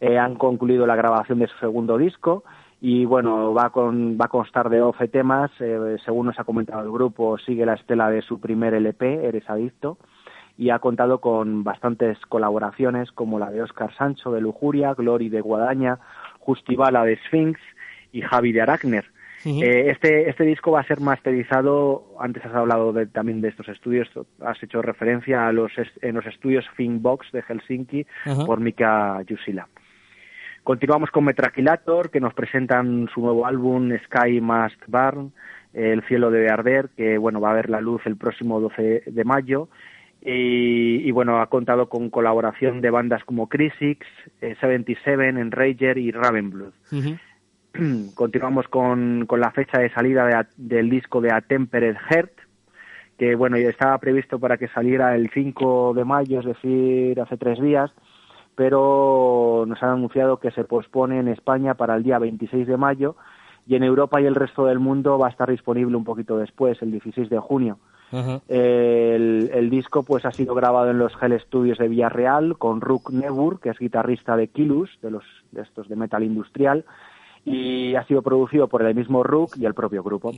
[0.00, 2.42] Eh, han concluido la grabación de su segundo disco
[2.80, 5.52] y bueno, va, con, va a constar de 12 temas.
[5.60, 9.48] Eh, según nos ha comentado el grupo, sigue la estela de su primer LP, Eres
[9.48, 9.96] Adicto,
[10.58, 15.40] y ha contado con bastantes colaboraciones como la de Oscar Sancho de Lujuria, Glory de
[15.40, 16.00] Guadaña,
[16.40, 17.60] Justivala de Sphinx
[18.10, 18.62] y Javi de
[19.46, 23.68] Eh, este, este disco va a ser masterizado, antes has hablado de, también de estos
[23.68, 24.08] estudios,
[24.40, 25.70] has hecho referencia a los,
[26.02, 28.06] en los estudios Finbox de Helsinki
[28.44, 29.68] por Mika Jusila.
[30.64, 35.32] Continuamos con Metraquilator, que nos presentan su nuevo álbum Sky Must Burn,
[35.72, 39.24] El cielo debe arder, que bueno, va a ver la luz el próximo 12 de
[39.24, 39.68] mayo.
[40.28, 44.04] Y, bueno, ha contado con colaboración de bandas como Crisix,
[44.40, 46.72] eh, 77, Enrager y Ravenblood.
[48.14, 52.32] continuamos con, con, la fecha de salida del disco de A Tempered Heart,
[53.18, 57.36] que bueno, ya estaba previsto para que saliera el 5 de mayo, es decir, hace
[57.36, 57.90] tres días,
[58.54, 63.16] pero nos han anunciado que se pospone en España para el día 26 de mayo
[63.66, 66.80] y en Europa y el resto del mundo va a estar disponible un poquito después,
[66.82, 67.78] el 16 de junio.
[68.48, 73.10] el, el, disco pues ha sido grabado en los Hell Studios de Villarreal con Rook
[73.10, 76.84] Nebur, que es guitarrista de Kilus, de los de estos de metal industrial,
[77.46, 80.32] y ha sido producido por el mismo Rook y el propio grupo.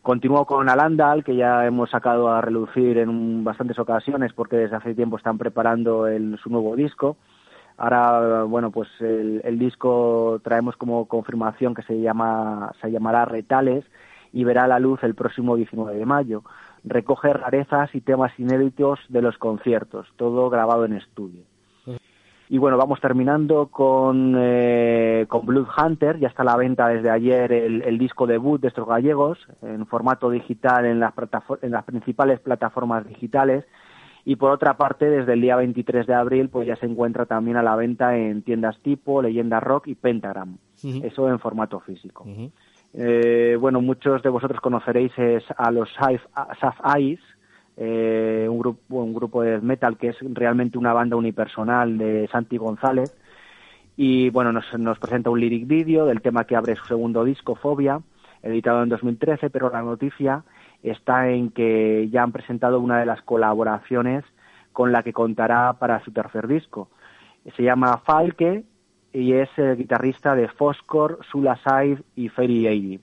[0.00, 4.94] Continuó con Alandal, que ya hemos sacado a relucir en bastantes ocasiones porque desde hace
[4.94, 7.16] tiempo están preparando el, su nuevo disco.
[7.76, 13.84] Ahora, bueno, pues el, disco traemos como confirmación que se llama se llamará Retales
[14.32, 16.42] y verá la luz el próximo 19 de mayo.
[16.84, 21.42] Recoge rarezas y temas inéditos de los conciertos, todo grabado en estudio.
[22.48, 27.10] Y bueno, vamos terminando con, eh, con Blood Hunter, ya está a la venta desde
[27.10, 31.12] ayer el, disco debut de estos gallegos, en formato digital en las,
[31.62, 33.64] en las principales plataformas digitales.
[34.24, 37.56] Y por otra parte, desde el día 23 de abril, pues ya se encuentra también
[37.56, 40.58] a la venta en tiendas tipo Leyenda Rock y Pentagram.
[40.82, 42.24] Eso en formato físico.
[42.94, 45.12] eh, bueno, muchos de vosotros conoceréis
[45.56, 47.20] a los Saf Eyes,
[47.76, 52.56] eh, un, grupo, un grupo de metal que es realmente una banda unipersonal de Santi
[52.56, 53.14] González.
[53.96, 57.54] Y bueno, nos, nos presenta un lyric video del tema que abre su segundo disco,
[57.54, 58.00] Fobia,
[58.42, 60.44] editado en 2013, pero la noticia
[60.82, 64.24] está en que ya han presentado una de las colaboraciones
[64.72, 66.88] con la que contará para su tercer disco.
[67.56, 68.64] Se llama Falke
[69.12, 71.58] y es el guitarrista de Foscor, Sula
[72.14, 73.00] y Fairy Eighty.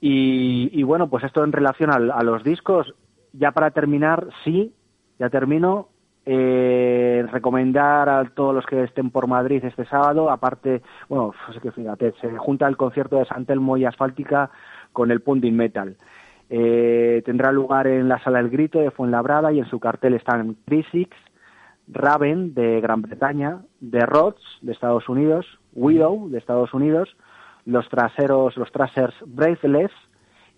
[0.00, 2.94] y, y, bueno, pues esto en relación a los discos,
[3.32, 4.72] ya para terminar, sí,
[5.18, 5.88] ya termino.
[6.24, 12.12] Eh, recomendar a todos los que estén por Madrid este sábado, aparte, bueno, pues fíjate,
[12.20, 14.50] se junta el concierto de Santelmo y Asfáltica
[14.92, 15.96] con el Punding Metal.
[16.48, 20.56] Eh, tendrá lugar en la Sala El Grito de Fuenlabrada y en su cartel están
[20.64, 21.16] Crisix,
[21.88, 27.16] Raven de Gran Bretaña, The Rods de Estados Unidos, Widow de Estados Unidos,
[27.64, 29.90] los traseros, los Trasers Braceless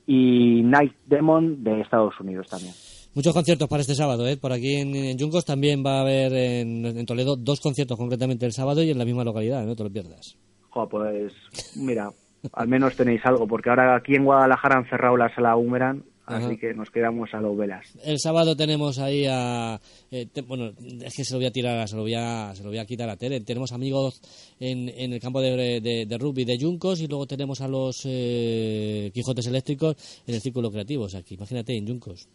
[0.06, 2.74] y Night Demon de Estados Unidos también.
[3.14, 4.36] Muchos conciertos para este sábado, ¿eh?
[4.36, 8.44] Por aquí en, en Yuncos también va a haber en, en Toledo dos conciertos concretamente
[8.44, 10.36] el sábado y en la misma localidad, no te lo pierdas.
[10.70, 11.32] Jo, pues
[11.76, 12.10] mira,
[12.52, 16.46] al menos tenéis algo, porque ahora aquí en Guadalajara han cerrado la sala Humeran, Ajá.
[16.46, 17.86] así que nos quedamos a los velas.
[18.04, 19.78] El sábado tenemos ahí a...
[20.10, 20.72] eh, te- bueno,
[21.02, 22.86] es que se lo voy a tirar, se lo voy a, se lo voy a
[22.86, 23.40] quitar a tele.
[23.42, 24.20] Tenemos amigos
[24.58, 28.02] en, en el campo de, de, de rugby de Yuncos y luego tenemos a los
[28.06, 31.04] eh, Quijotes Eléctricos en el Círculo Creativo.
[31.04, 32.28] O sea, que imagínate en Yuncos.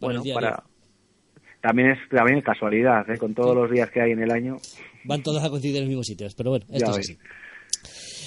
[0.00, 0.62] Bueno, para...
[1.60, 3.16] También es también es casualidad, ¿eh?
[3.16, 4.56] con todos los días que hay en el año.
[5.04, 7.10] Van todos a coincidir en los mismos sitios, pero bueno, esto Ya es ves.
[7.10, 7.18] así.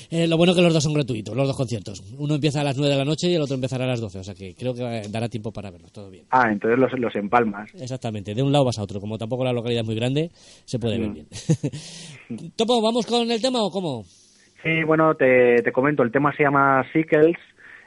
[0.10, 2.04] Eh, lo bueno que los dos son gratuitos, los dos conciertos.
[2.18, 4.20] Uno empieza a las 9 de la noche y el otro empezará a las 12,
[4.20, 6.26] o sea que creo que dará tiempo para verlos, todo bien.
[6.32, 7.70] Ah, entonces los, los empalmas.
[7.76, 10.30] Exactamente, de un lado vas a otro, como tampoco la localidad es muy grande,
[10.66, 11.14] se puede ver Mm.
[11.14, 11.28] bien.
[12.56, 14.04] Topo, ¿vamos con el tema o cómo?
[14.64, 17.38] Sí, bueno, te, te comento, el tema se llama Sickles,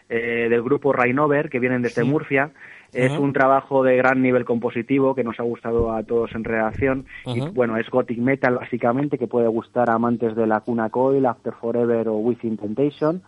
[0.08, 2.50] eh, del grupo Rainover, que vienen desde Murcia.
[2.92, 7.06] Es un trabajo de gran nivel compositivo que nos ha gustado a todos en redacción.
[7.26, 11.26] Y bueno, es gothic metal básicamente, que puede gustar a amantes de la Cuna Coil,
[11.26, 13.22] After Forever o Within Temptation.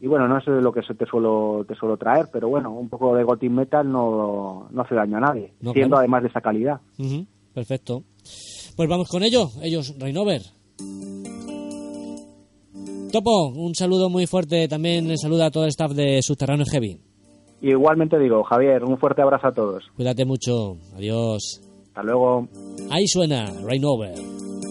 [0.00, 3.14] Y bueno, no es lo que te suelo, te suelo traer, pero bueno, un poco
[3.14, 6.00] de gothic metal no, no hace daño a nadie, No, siendo claro.
[6.00, 6.80] además de esa calidad.
[7.54, 8.02] Perfecto.
[8.76, 10.40] Pues vamos con ello, ellos, Rainover.
[13.12, 16.98] Topo, un saludo muy fuerte, también saluda a todo el staff de Subterráneo Heavy.
[17.62, 19.84] Y igualmente digo, Javier, un fuerte abrazo a todos.
[19.96, 21.62] Cuídate mucho, adiós.
[21.88, 22.48] Hasta luego.
[22.90, 24.14] Ahí suena, Rainover.
[24.14, 24.61] Don't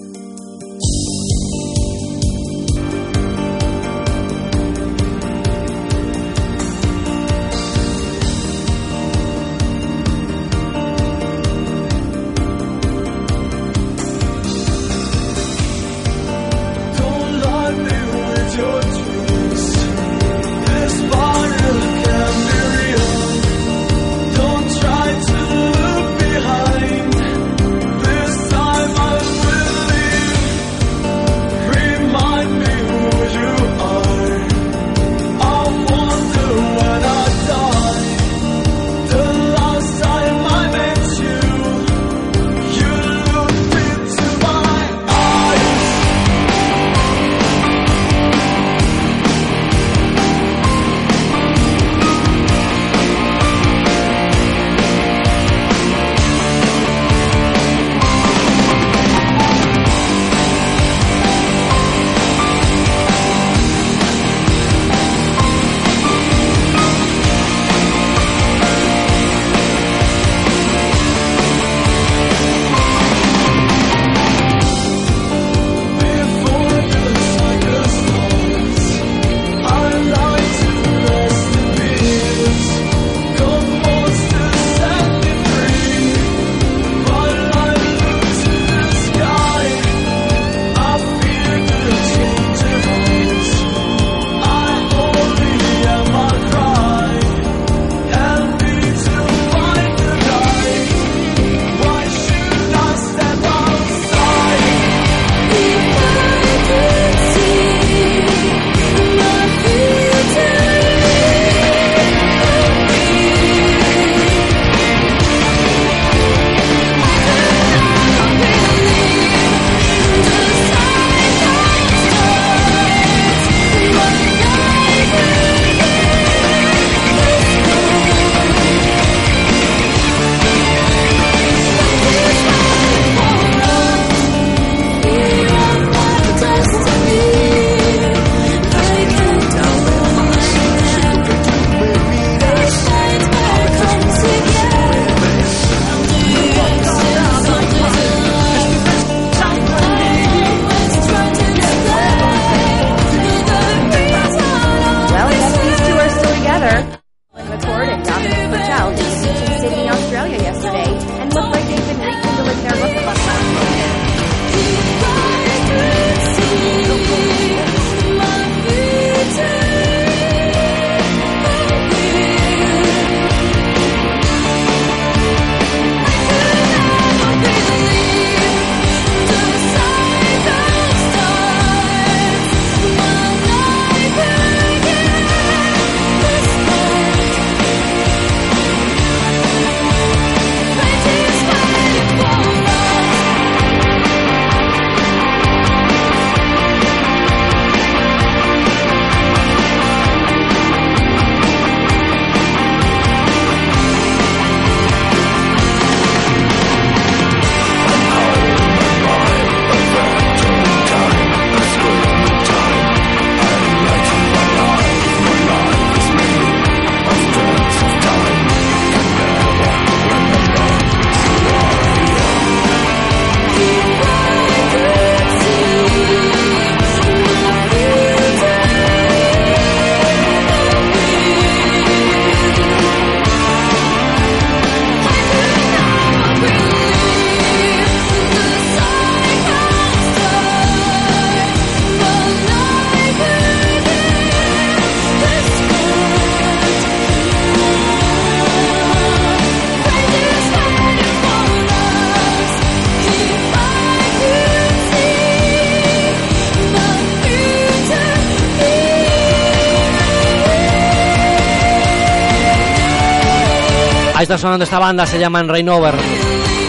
[264.32, 265.94] está sonando esta banda, se llaman Rain Over.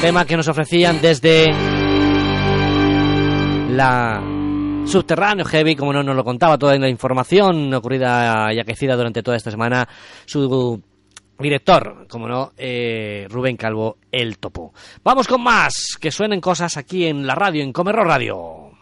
[0.00, 1.46] Tema que nos ofrecían desde
[3.70, 4.20] la
[4.84, 9.36] Subterráneo Heavy, como no nos lo contaba toda la información ocurrida y aquecida durante toda
[9.36, 9.88] esta semana,
[10.24, 10.82] su
[11.38, 14.74] director, como no, eh, Rubén Calvo, el topo.
[15.04, 18.72] Vamos con más, que suenen cosas aquí en la radio, en Comerro Radio.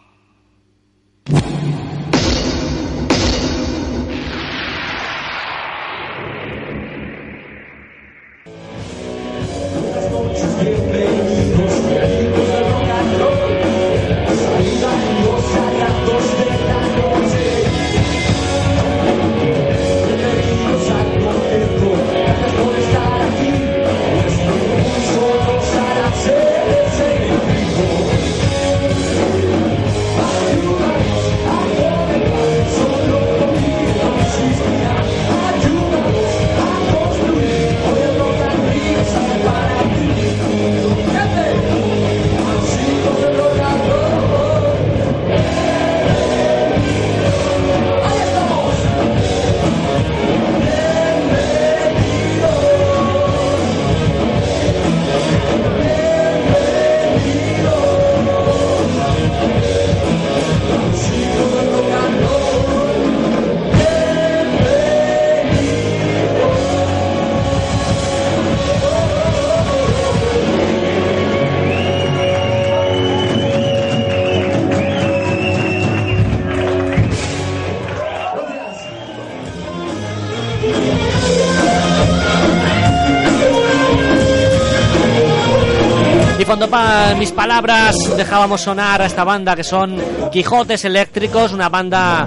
[87.11, 90.01] Para mis palabras dejábamos sonar a esta banda que son
[90.31, 92.25] Quijotes Eléctricos, una banda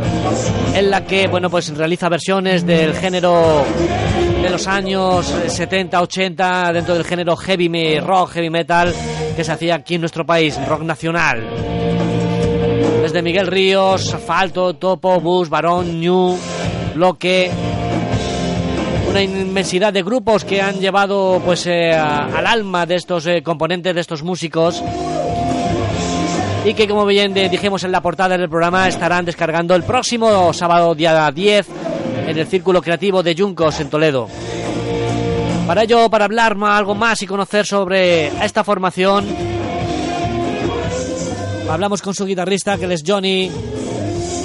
[0.75, 3.65] en la que bueno pues realiza versiones del género
[4.43, 8.95] de los años 70, 80 dentro del género heavy rock, heavy metal
[9.35, 11.49] que se hacía aquí en nuestro país, rock nacional.
[13.01, 16.37] Desde Miguel Ríos, Asfalto, Topo, Bus, Barón, New,
[16.95, 17.51] Bloque,
[19.15, 23.45] una inmensidad de grupos que han llevado pues eh, a- al alma de estos eh,
[23.45, 24.83] componentes de estos músicos
[26.65, 30.53] y que como bien de- dijimos en la portada del programa estarán descargando el próximo
[30.53, 31.67] sábado día 10
[32.27, 34.27] en el Círculo Creativo de Yuncos en Toledo.
[35.69, 39.25] Para ello, para hablar algo más y conocer sobre esta formación,
[41.71, 43.49] hablamos con su guitarrista que es Johnny,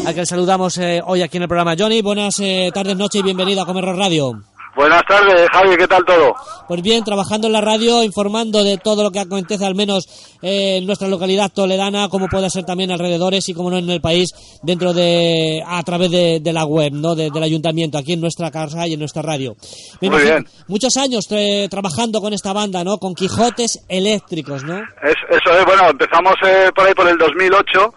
[0.06, 1.74] que le saludamos eh, hoy aquí en el programa.
[1.78, 4.44] Johnny, buenas eh, tardes, noche y bienvenido a Comerro Radio.
[4.80, 6.34] Buenas tardes, Javi, ¿qué tal todo?
[6.70, 10.06] Pues bien, trabajando en la radio, informando de todo lo que acontece, al menos
[10.42, 14.00] eh, en nuestra localidad toledana, como puede ser también alrededores y como no en el
[14.00, 14.30] país,
[14.64, 17.14] dentro de, a través de, de la web, ¿no?
[17.14, 19.54] De- del ayuntamiento, aquí en nuestra casa y en nuestra radio.
[20.00, 20.48] Me Muy bien.
[20.70, 23.00] Muchos años eh, trabajando con esta banda, ¿no?
[23.00, 24.78] Con Quijotes eléctricos, ¿no?
[24.78, 27.94] Es- eso es, bueno, empezamos eh, por ahí por el 2008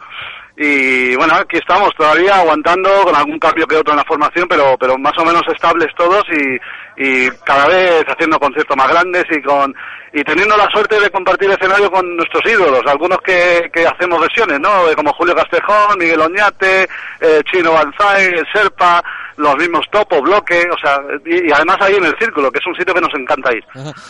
[0.56, 4.76] y bueno, aquí estamos todavía aguantando con algún cambio que otro en la formación, pero,
[4.78, 6.58] pero más o menos estables todos y,
[7.02, 9.74] y cada vez haciendo conciertos más grandes y con
[10.14, 14.60] y teniendo la suerte de compartir escenario con nuestros ídolos, algunos que, que hacemos versiones,
[14.60, 14.90] ¿no?
[14.90, 16.86] Eh, Como Julio Castejón, Miguel Oñate,
[17.20, 19.02] eh, Chino Banzai, Serpa,
[19.36, 22.66] los mismos Topo, Bloque, o sea, y, y además ahí en el Círculo, que es
[22.66, 23.64] un sitio que nos encanta ir.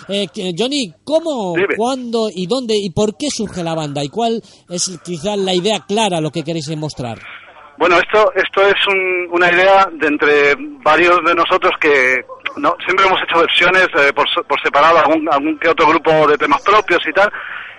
[0.08, 0.26] Eh,
[0.58, 1.76] Johnny, ¿cómo, Dime.
[1.76, 4.02] cuándo y dónde y por qué surge la banda?
[4.04, 7.18] ¿Y cuál es quizás la idea clara, lo que queréis mostrar?
[7.78, 10.54] Bueno, esto, esto es un- una idea de entre
[10.84, 12.16] varios de nosotros que
[12.56, 16.36] no, siempre hemos hecho versiones eh, por, por separado, algún, algún que otro grupo de
[16.36, 17.30] temas propios y tal,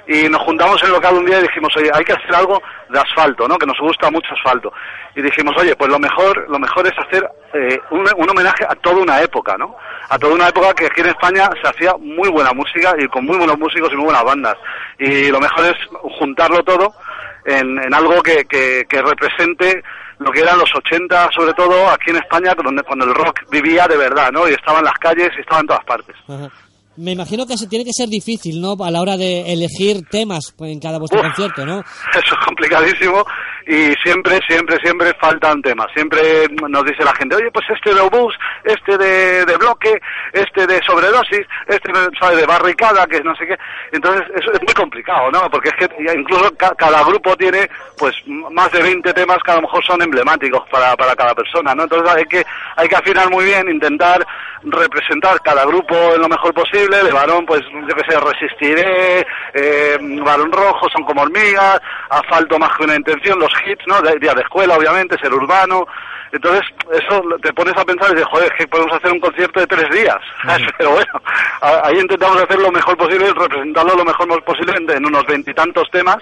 [0.07, 2.61] y nos juntamos en el local un día y dijimos, oye, hay que hacer algo
[2.89, 3.57] de asfalto, ¿no?
[3.57, 4.71] Que nos gusta mucho asfalto.
[5.15, 8.75] Y dijimos, oye, pues lo mejor, lo mejor es hacer eh, un, un homenaje a
[8.75, 9.75] toda una época, ¿no?
[10.09, 13.25] A toda una época que aquí en España se hacía muy buena música y con
[13.25, 14.57] muy buenos músicos y muy buenas bandas.
[14.99, 15.75] Y lo mejor es
[16.17, 16.93] juntarlo todo
[17.45, 19.83] en, en algo que, que, que represente
[20.19, 23.87] lo que eran los 80, sobre todo aquí en España, donde cuando el rock vivía
[23.87, 24.47] de verdad, ¿no?
[24.47, 26.15] Y estaba en las calles y estaba en todas partes.
[26.97, 28.75] Me imagino que se tiene que ser difícil, ¿no?
[28.83, 31.27] A la hora de elegir temas pues, en cada vuestro Uf.
[31.27, 31.79] concierto, ¿no?
[32.11, 33.23] Eso es complicadísimo
[33.67, 35.87] y siempre, siempre, siempre faltan temas.
[35.93, 36.21] Siempre
[36.69, 39.99] nos dice la gente, oye, pues este de obús, este de, de bloque,
[40.33, 42.35] este de sobredosis, este ¿sabe?
[42.37, 43.57] de barricada, que no sé qué.
[43.91, 45.49] Entonces, es muy complicado, ¿no?
[45.49, 49.55] Porque es que incluso ca- cada grupo tiene, pues, más de 20 temas que a
[49.55, 51.83] lo mejor son emblemáticos para, para cada persona, ¿no?
[51.83, 52.45] Entonces hay que,
[52.75, 54.25] hay que afinar muy bien, intentar
[54.63, 57.03] representar cada grupo en lo mejor posible.
[57.03, 62.75] De varón, pues, yo que sé, resistiré, eh, varón rojo, son como hormigas, asfalto más
[62.77, 64.01] que una intención, los hits, ¿no?
[64.01, 65.85] De, día de escuela, obviamente, ser urbano.
[66.31, 69.59] Entonces, eso te pones a pensar y dices, joder, es que podemos hacer un concierto
[69.59, 70.17] de tres días.
[70.77, 71.13] Pero bueno,
[71.83, 76.17] ahí intentamos hacer lo mejor posible, representarlo lo mejor posible en, unos veintitantos temas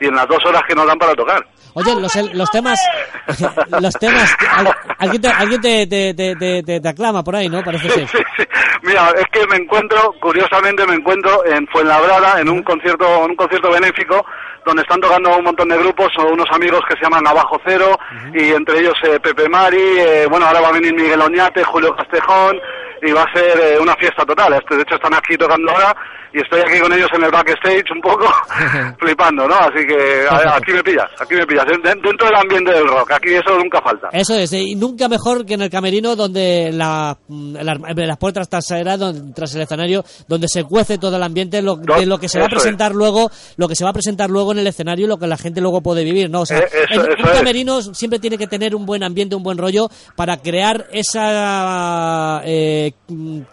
[0.00, 1.44] y en las dos horas que nos dan para tocar.
[1.74, 2.80] Oye, los, los temas,
[3.80, 7.62] los temas, al- alguien, te, alguien te, te, te, te- aclama por ahí, ¿no?
[7.62, 8.08] Parece ser.
[8.08, 8.44] Sí, sí.
[8.82, 13.36] Mira, es que me encuentro, curiosamente me encuentro en Fuenlabrada en un concierto, en un
[13.36, 14.24] concierto benéfico
[14.68, 17.98] donde están tocando un montón de grupos, son unos amigos que se llaman Abajo Cero
[18.34, 21.96] y entre ellos eh, Pepe Mari, eh, bueno, ahora va a venir Miguel Oñate, Julio
[21.96, 22.60] Castejón
[23.02, 24.54] y va a ser eh, una fiesta total.
[24.54, 25.94] Este, de hecho están aquí tocando ahora
[26.32, 28.26] y estoy aquí con ellos en el backstage un poco
[28.98, 29.54] flipando, ¿no?
[29.54, 33.12] Así que a- aquí me pillas, aquí me pillas, Den- dentro del ambiente del rock,
[33.12, 34.08] aquí eso nunca falta.
[34.12, 38.16] Eso es, eh, y nunca mejor que en el camerino donde la, mm, las, las
[38.18, 42.18] puertas traseras, donde, tras el escenario, donde se cuece todo el ambiente lo, de lo
[42.18, 42.52] que se va a es.
[42.54, 45.38] presentar luego, lo que se va a presentar luego en el escenario, lo que la
[45.38, 46.42] gente luego puede vivir, ¿no?
[46.42, 47.36] O sea, Eh, eso- el- eso un es.
[47.38, 52.87] camerino siempre tiene que tener un buen ambiente, un buen rollo para crear esa eh,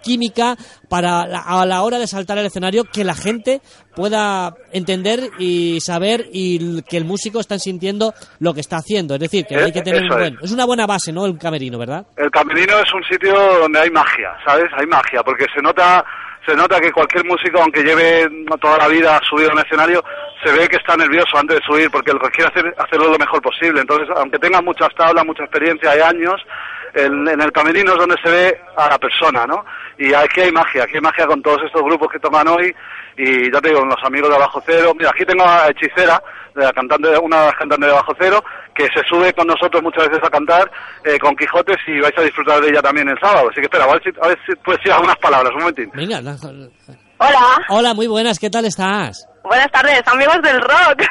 [0.04, 0.56] química
[0.90, 3.62] para la- a la hora de saltar al escenario que la gente
[3.96, 9.14] pueda entender y saber y que el músico está sintiendo lo que está haciendo.
[9.16, 10.18] Es decir, que Eh, hay que tener un es.
[10.18, 10.38] buen...
[10.42, 11.26] Es una buena base, ¿no?
[11.26, 12.06] El camerino, ¿verdad?
[12.18, 14.66] El camerino es un sitio donde hay magia, ¿sabes?
[14.78, 16.04] Hay magia, porque se nota,
[16.46, 18.28] se nota que cualquier músico, aunque lleve
[18.62, 20.04] toda la vida subido un escenario,
[20.44, 23.18] se ve que está nervioso antes de subir, porque lo que quiere hacer hacerlo lo
[23.18, 23.82] mejor posible.
[23.82, 26.36] Entonces, aunque tenga muchas tablas, mucha experiencia, hay años,
[26.96, 29.64] en, en el camerino es donde se ve a la persona, ¿no?
[29.98, 32.74] Y aquí hay magia, aquí hay magia con todos estos grupos que tocan hoy,
[33.18, 34.94] y ya te digo, con los amigos de Abajo Cero.
[34.98, 36.22] Mira, aquí tengo a Hechicera,
[36.56, 38.44] de la cantante, una de las cantantes de Bajo Cero,
[38.74, 40.72] que se sube con nosotros muchas veces a cantar
[41.04, 43.50] eh, con Quijotes y vais a disfrutar de ella también el sábado.
[43.50, 45.92] Así que espera, a ver si, a ver si puedes decir algunas palabras, un momentín.
[45.94, 46.22] Venga.
[46.22, 46.38] la-
[47.18, 49.28] Hola, Hola, muy buenas, ¿qué tal estás?
[49.46, 51.04] Buenas tardes, amigos del rock.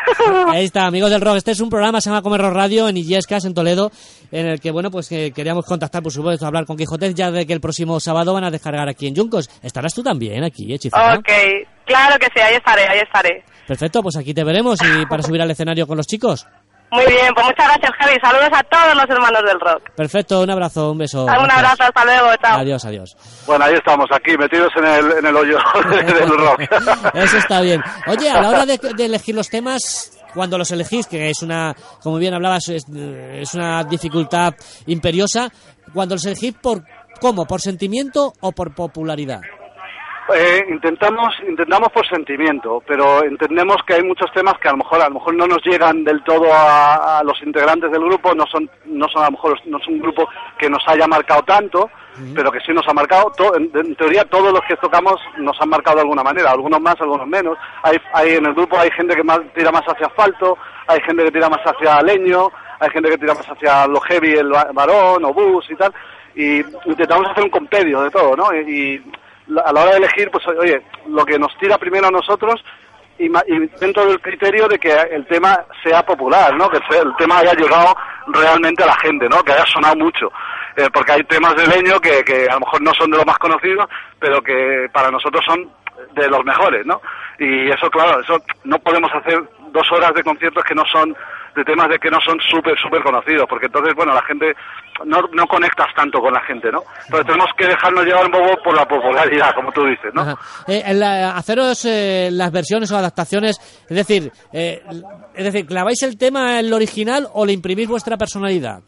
[0.49, 1.37] Ahí está, amigos del rock.
[1.37, 3.91] Este es un programa, se llama Comer Rock Radio en Illescas, en Toledo,
[4.31, 7.47] en el que, bueno, pues que queríamos contactar, por supuesto, hablar con Quijotes, ya de
[7.47, 9.49] que el próximo sábado van a descargar aquí en Yuncos.
[9.63, 11.15] ¿Estarás tú también aquí, hechicera?
[11.15, 11.29] ok,
[11.85, 13.45] claro que sí, ahí estaré, ahí estaré.
[13.67, 16.47] Perfecto, pues aquí te veremos y para subir al escenario con los chicos.
[16.95, 18.17] Muy bien, pues muchas gracias, Javi.
[18.23, 19.91] Saludos a todos los hermanos del rock.
[19.97, 21.23] Perfecto, un abrazo, un beso.
[21.25, 21.57] Un gracias.
[21.59, 22.59] abrazo, hasta luego, chao.
[22.61, 23.17] Adiós, adiós.
[23.47, 25.59] Bueno, ahí estamos, aquí, metidos en el, en el hoyo
[25.91, 26.61] del rock.
[27.15, 27.83] Eso está bien.
[28.07, 31.75] Oye, a la hora de, de elegir los temas, cuando los elegís, que es una,
[32.03, 34.55] como bien hablabas, es, es una dificultad
[34.87, 35.49] imperiosa,
[35.93, 36.85] cuando los elegís por
[37.21, 39.41] cómo, por sentimiento o por popularidad.
[40.35, 45.03] Eh, intentamos intentamos por sentimiento, pero entendemos que hay muchos temas que a lo mejor
[45.03, 48.47] a lo mejor no nos llegan del todo a, a los integrantes del grupo, no
[48.47, 51.91] son no son a lo mejor no es un grupo que nos haya marcado tanto,
[52.35, 53.33] pero que sí nos ha marcado.
[53.37, 56.81] To- en, en teoría todos los que tocamos nos han marcado de alguna manera, algunos
[56.81, 57.59] más, algunos menos.
[57.83, 60.57] Hay, hay en el grupo hay gente que más tira más hacia asfalto,
[60.87, 62.51] hay gente que tira más hacia leño,
[62.81, 65.93] hay gente que tira más hacia lo heavy, el va- varón o bus y tal.
[66.35, 68.55] Y intentamos hacer un compendio de todo, ¿no?
[68.55, 69.03] Y,
[69.65, 72.65] a la hora de elegir, pues oye, lo que nos tira primero a nosotros
[73.19, 76.69] y, y dentro del criterio de que el tema sea popular, ¿no?
[76.69, 77.97] Que el tema haya llegado
[78.29, 79.43] realmente a la gente, ¿no?
[79.43, 80.33] Que haya sonado mucho.
[80.77, 83.27] Eh, porque hay temas de leño que, que a lo mejor no son de los
[83.27, 83.87] más conocidos,
[84.19, 85.71] pero que para nosotros son
[86.15, 87.01] de los mejores, ¿no?
[87.39, 89.43] Y eso, claro, eso no podemos hacer
[89.73, 91.15] dos horas de conciertos que no son
[91.55, 94.55] de temas de que no son súper, súper conocidos, porque entonces, bueno, la gente
[95.05, 96.83] no, no conectas tanto con la gente, ¿no?
[97.05, 100.33] Entonces tenemos que dejarnos llevar un poco por la popularidad, como tú dices, ¿no?
[100.67, 104.83] Eh, eh, haceros eh, las versiones o adaptaciones, es decir, eh,
[105.35, 108.81] es decir, ¿claváis el tema en el original o le imprimís vuestra personalidad?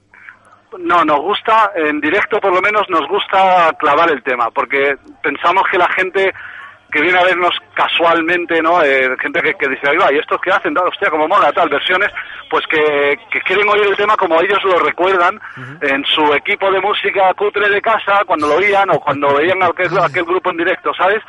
[0.79, 5.65] No, nos gusta, en directo por lo menos nos gusta clavar el tema, porque pensamos
[5.71, 6.33] que la gente
[6.97, 8.83] que viene a vernos casualmente, ¿no?
[8.83, 10.73] Eh, gente que, que dice, ahí va, ¿y estos qué hacen?
[10.73, 12.11] Tal, hostia, como mola, tal, versiones,
[12.49, 15.39] pues que, que quieren oír el tema como ellos lo recuerdan
[15.83, 19.99] en su equipo de música cutre de casa, cuando lo oían o cuando veían aquel,
[19.99, 21.23] aquel grupo en directo, ¿sabes?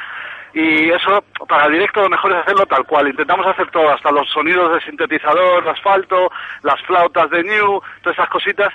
[0.53, 3.09] Y eso, para el directo lo mejor es hacerlo tal cual.
[3.09, 6.31] Intentamos hacer todo, hasta los sonidos de sintetizador, de asfalto,
[6.63, 8.69] las flautas de New, todas esas cositas,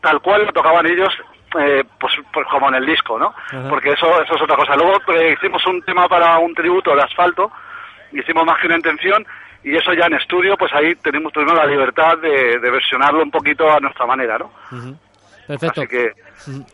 [0.00, 1.12] tal cual lo tocaban ellos,
[1.60, 3.34] eh, pues, pues como en el disco, ¿no?
[3.50, 3.68] Ajá.
[3.68, 4.76] Porque eso, eso es otra cosa.
[4.76, 7.50] Luego eh, hicimos un tema para un tributo de asfalto,
[8.12, 9.24] hicimos más que una intención,
[9.64, 13.30] y eso ya en estudio, pues ahí tenemos, tuvimos la libertad de, de versionarlo un
[13.30, 14.50] poquito a nuestra manera, ¿no?
[15.46, 15.80] Perfecto.
[15.80, 16.12] Así que.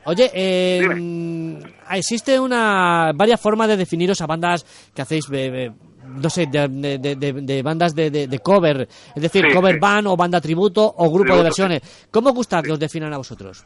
[0.04, 1.58] Oye, eh, mm,
[1.92, 7.32] existe una varias formas de definiros a bandas que hacéis, no sé, de, de- de-
[7.32, 9.80] de- bandas de, cover, es decir, Sí, cover sí.
[9.80, 12.08] band o banda tributo o grupo de versiones.
[12.10, 13.64] ¿Cómo gusta que os definan a vosotros?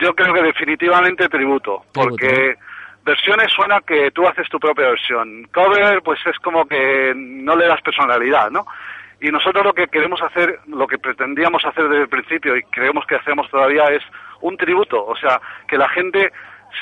[0.00, 2.56] Yo creo que definitivamente tributo, porque
[3.04, 5.44] versiones suena que tú haces tu propia versión.
[5.52, 8.66] Cover, pues es como que no le das personalidad, ¿no?
[9.20, 13.06] Y nosotros lo que queremos hacer, lo que pretendíamos hacer desde el principio y creemos
[13.06, 14.02] que hacemos todavía es
[14.40, 16.32] un tributo, o sea, que la gente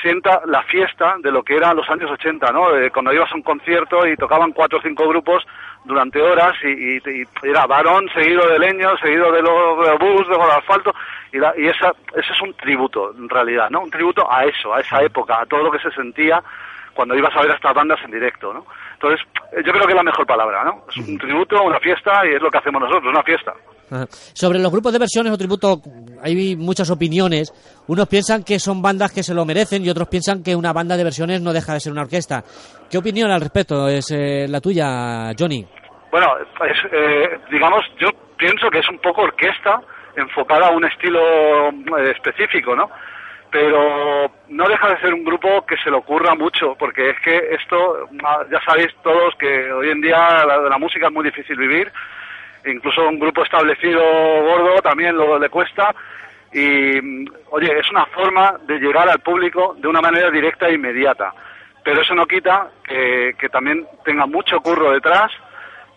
[0.01, 2.71] sienta la fiesta de lo que eran los años 80, ¿no?
[2.71, 5.45] De cuando ibas a un concierto y tocaban cuatro o cinco grupos
[5.83, 6.67] durante horas y,
[6.97, 10.93] y- y era varón seguido de leño, seguido de los de bus, de los asfalto
[11.33, 13.81] y, la- y esa, ese es un tributo en realidad, ¿no?
[13.81, 16.41] Un tributo a eso, a esa época, a todo lo que se sentía
[16.93, 18.65] cuando ibas a ver a estas bandas en directo, ¿no?
[18.93, 20.83] Entonces, eh, yo creo que es la mejor palabra, ¿no?
[20.89, 23.53] Es un tributo, una fiesta y es lo que hacemos nosotros, una fiesta.
[24.33, 25.81] Sobre los grupos de versiones o tributo,
[26.21, 27.53] hay muchas opiniones.
[27.87, 30.97] Unos piensan que son bandas que se lo merecen y otros piensan que una banda
[30.97, 32.43] de versiones no deja de ser una orquesta.
[32.89, 35.65] ¿Qué opinión al respecto es eh, la tuya, Johnny?
[36.11, 36.27] Bueno,
[36.57, 39.81] pues, eh, digamos, yo pienso que es un poco orquesta
[40.15, 42.89] enfocada a un estilo eh, específico, ¿no?
[43.49, 47.37] Pero no deja de ser un grupo que se le ocurra mucho, porque es que
[47.53, 48.07] esto,
[48.49, 51.91] ya sabéis todos que hoy en día la música es muy difícil vivir,
[52.65, 55.93] incluso un grupo establecido gordo también lo le cuesta,
[56.53, 60.73] y mm, oye, es una forma de llegar al público de una manera directa e
[60.73, 61.33] inmediata.
[61.83, 65.31] Pero eso no quita que, también tenga mucho curro detrás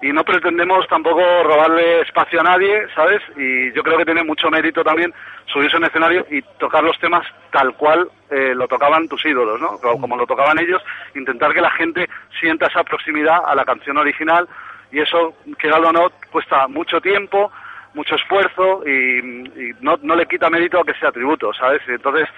[0.01, 3.21] y no pretendemos tampoco robarle espacio a nadie, ¿sabes?
[3.37, 5.13] Y yo creo que tiene mucho mérito también
[5.47, 9.79] subirse en escenario y tocar los temas tal cual eh, lo tocaban tus ídolos, ¿no?
[9.79, 10.83] Como lo tocaban ellos,
[11.15, 12.09] intentar que la gente
[12.41, 14.49] sienta esa proximidad a la canción original
[14.95, 17.51] y eso, que o no, cuesta mucho tiempo,
[17.95, 21.83] mucho esfuerzo y, no, no le quita mérito a que sea tributo, ¿sabes?
[21.89, 22.29] Entonces,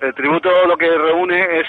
[0.00, 1.66] el tributo lo que reúne es,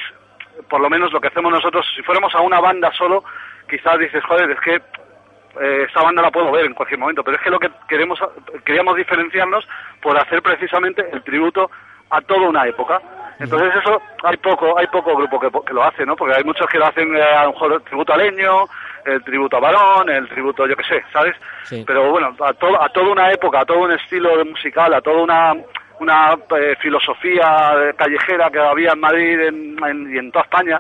[0.70, 3.26] por lo menos lo que hacemos nosotros, si fuéramos a una banda solo,
[3.70, 7.36] quizás dices, joder, es que eh, esta banda la puedo ver en cualquier momento, pero
[7.36, 8.18] es que lo que queremos,
[8.64, 9.68] queríamos diferenciarnos
[10.02, 11.70] por hacer precisamente el tributo
[12.10, 13.02] a toda una época.
[13.38, 16.16] Entonces eso hay poco, hay poco grupo que, que lo hace, ¿no?
[16.16, 18.66] Porque hay muchos que lo hacen eh, a lo mejor tributo a Leño,
[19.08, 21.36] el tributo a Varón, el tributo yo qué sé, ¿sabes?
[21.64, 21.84] Sí.
[21.88, 25.22] Pero bueno, a, to- a toda una época, a todo un estilo musical, a toda
[25.24, 25.54] una
[26.00, 30.80] una eh, filosofía callejera que había en Madrid en- en- y en toda España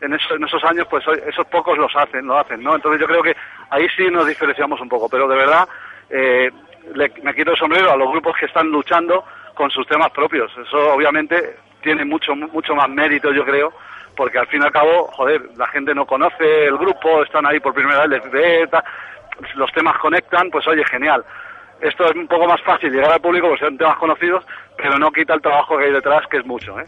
[0.00, 2.74] en, eso- en esos años, pues esos pocos los hacen, lo hacen, ¿no?
[2.74, 3.34] Entonces yo creo que
[3.70, 5.66] ahí sí nos diferenciamos un poco, pero de verdad
[6.10, 6.50] eh,
[6.94, 9.24] le- me quito el sombrero a los grupos que están luchando
[9.54, 10.52] con sus temas propios.
[10.58, 13.72] Eso obviamente tiene mucho mucho más mérito, yo creo,
[14.18, 17.60] porque al fin y al cabo, joder, la gente no conoce el grupo, están ahí
[17.60, 21.24] por primera vez, les los temas conectan, pues oye, genial.
[21.80, 24.44] Esto es un poco más fácil llegar al público porque son temas conocidos,
[24.76, 26.84] pero no quita el trabajo que hay detrás, que es mucho, ¿eh?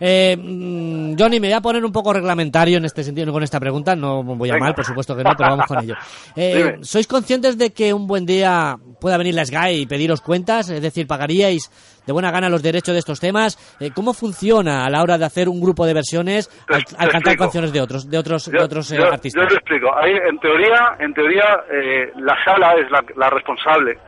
[0.00, 3.60] Eh, mm, Johnny, me voy a poner un poco reglamentario en este sentido con esta
[3.60, 3.94] pregunta.
[3.94, 4.66] No voy a Venga.
[4.66, 5.94] mal, por supuesto que no, pero vamos con ello.
[6.34, 6.78] Eh.
[6.82, 10.70] ¿Sois conscientes de que un buen día pueda venir la SGAE y pediros cuentas?
[10.70, 11.70] Es decir, ¿pagaríais
[12.06, 13.56] de buena gana los derechos de estos temas?
[13.80, 16.96] Eh, ¿Cómo funciona a la hora de hacer un grupo de versiones Te- al, te
[16.98, 19.48] al cantar canciones de otros, de otros, de Yo, otros eh, yo- yo artistas?
[19.48, 19.96] te explico.
[19.96, 23.98] Ahí, en teoría, en teoría eh, la sala es la, la responsable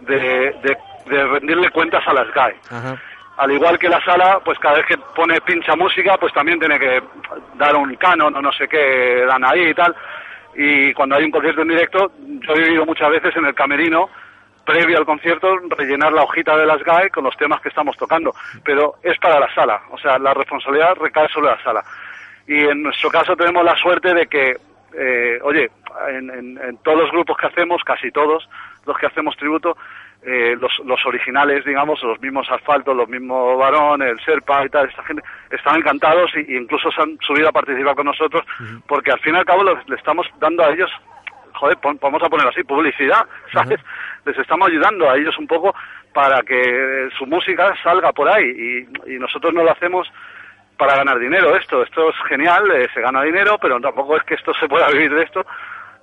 [0.00, 0.16] de,
[0.62, 0.76] de-
[1.06, 2.54] de rendirle cuentas a las GAE.
[2.70, 3.00] Ajá.
[3.38, 6.78] Al igual que la sala, pues cada vez que pone pincha música, pues también tiene
[6.78, 7.00] que
[7.56, 9.94] dar un canon o no sé qué dan ahí y tal.
[10.56, 12.10] Y cuando hay un concierto en directo,
[12.46, 14.10] yo he vivido muchas veces en el camerino,
[14.72, 15.48] previo al concierto,
[15.78, 18.34] rellenar la hojita de las GAE con los temas que estamos tocando.
[18.62, 21.82] Pero es para la sala, o sea, la responsabilidad recae sobre la sala.
[22.46, 24.56] Y en nuestro caso tenemos la suerte de que,
[24.94, 25.70] eh, oye,
[26.10, 28.48] en, en- en todos los grupos que hacemos, casi todos
[28.86, 29.76] los que hacemos tributo,
[30.22, 34.88] eh, los, los originales, digamos, los mismos Asfalto, los mismos Varón, el Serpa y tal,
[34.88, 38.44] esta gente, están encantados y, y incluso se han subido a participar con nosotros,
[38.86, 40.90] porque al fin y al cabo le estamos dando a ellos,
[41.58, 43.80] joder, pon- vamos a poner así, publicidad, ¿sabes?
[44.24, 45.74] Les estamos ayudando a ellos un poco
[46.12, 48.44] para que su música salga por ahí
[49.06, 50.08] y, y nosotros no lo hacemos
[50.76, 51.82] para ganar dinero esto.
[51.82, 55.12] Esto es genial, eh, se gana dinero, pero tampoco es que esto se pueda vivir
[55.12, 55.44] de esto,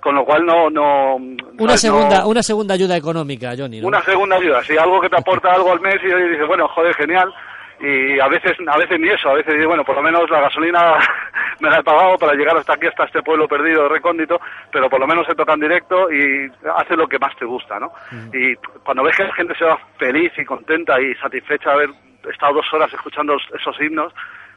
[0.00, 0.68] con lo cual no...
[0.70, 1.80] no Una ¿sabes?
[1.80, 3.80] segunda, No- una segunda ayuda económica, Johnny.
[3.80, 3.88] ¿no?
[3.88, 6.94] una segunda ayuda, si algo que te aporta algo al mes y dices, bueno, joder,
[6.94, 7.32] genial.
[7.80, 10.96] Y a veces, a veces ni eso, a veces bueno, por lo menos la gasolina
[11.60, 14.40] me la he pagado para llegar hasta aquí, hasta este pueblo perdido, recóndito,
[14.72, 17.78] pero por lo menos se toca en directo y hace lo que más te gusta,
[17.78, 17.92] ¿no?
[18.32, 21.90] Y cuando ves que la gente se va feliz y contenta y satisfecha de haber
[22.32, 24.12] estado dos horas escuchando esos himnos,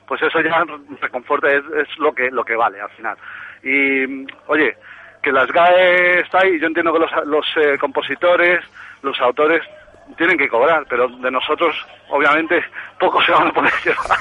[0.07, 0.63] pues eso ya
[1.01, 3.17] reconforta, es, es lo que lo que vale al final.
[3.63, 4.75] Y, oye,
[5.21, 8.63] que las GAE está ahí, yo entiendo que los, los eh, compositores,
[9.01, 9.61] los autores
[10.17, 11.75] tienen que cobrar, pero de nosotros,
[12.09, 12.61] obviamente,
[12.99, 14.17] pocos se van a poder llevar.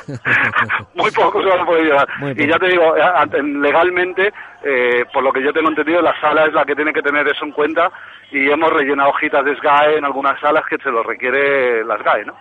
[0.94, 2.08] Muy pocos se van a poder llevar.
[2.36, 4.32] Y ya te digo, eh, legalmente,
[4.64, 7.26] eh, por lo que yo tengo entendido, la sala es la que tiene que tener
[7.28, 7.90] eso en cuenta
[8.30, 12.24] y hemos rellenado hojitas de SGAE en algunas salas que se lo requiere las GAE,
[12.26, 12.34] ¿no?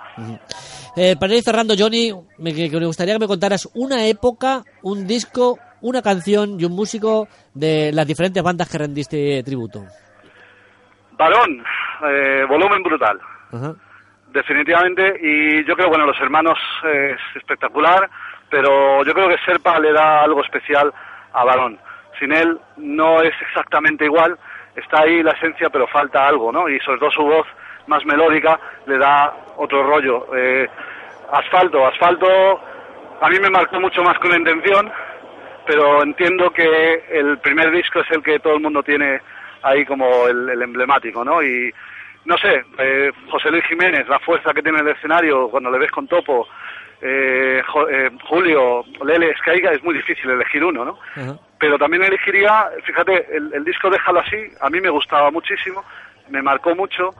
[0.95, 4.63] Eh, para ir cerrando, Johnny, me, que- que me gustaría que me contaras una época,
[4.81, 9.83] un disco, una canción y un músico de las diferentes bandas que rendiste tributo.
[11.17, 11.63] Varón,
[12.07, 13.19] eh, volumen brutal,
[14.31, 15.17] Definitivamente.
[15.21, 18.09] Y yo creo, bueno, los hermanos eh, es espectacular,
[18.49, 20.93] pero yo creo que Serpa le da algo especial
[21.33, 21.79] a Varón.
[22.19, 24.37] Sin él no es exactamente igual,
[24.75, 26.67] está ahí la esencia, pero falta algo, ¿no?
[26.67, 27.47] Y sobre todo su voz
[27.87, 30.27] más melódica le da otro rollo.
[30.35, 30.67] Eh,
[31.31, 32.27] asfalto, asfalto,
[33.21, 34.91] a mí me marcó mucho más con la intención,
[35.65, 39.21] pero entiendo que el primer disco es el que todo el mundo tiene
[39.63, 41.41] ahí como el, el emblemático, ¿no?
[41.41, 41.73] Y
[42.27, 45.79] no sé, eh, José Luis Jiménez, la fuerza que tiene en el escenario cuando le
[45.79, 46.47] ves con topo,
[47.01, 50.99] eh, Jo- eh, Julio, Lele, es que ahí es muy difícil elegir uno, ¿no?
[51.59, 55.83] Pero también elegiría, fíjate, el, el disco Déjalo así, a mí me gustaba muchísimo,
[56.29, 57.11] me marcó mucho,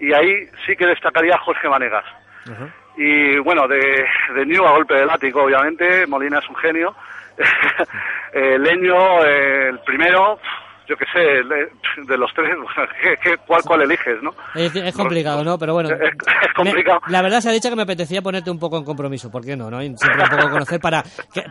[0.00, 2.04] y ahí sí que destacaría a Jorge Vanegas.
[2.50, 2.68] Ajá.
[2.98, 4.04] Y bueno, de,
[4.34, 6.94] de New a golpe de látigo, obviamente, Molina es un genio.
[8.32, 10.38] Eh, Leño, eh, el primero,
[10.88, 11.20] yo qué sé,
[12.02, 12.54] de los tres,
[13.02, 14.30] ¿qué- qué- cuál, ¿cuál eliges, no?
[14.54, 15.58] Es, es complicado, ¿no?
[15.58, 15.90] Pero bueno.
[15.90, 17.00] Es- es complicado.
[17.06, 19.44] Me- la verdad se ha dicho que me apetecía ponerte un poco en compromiso, ¿por
[19.44, 19.70] qué no?
[19.70, 19.80] no?
[19.80, 21.02] Siempre un poco conocer para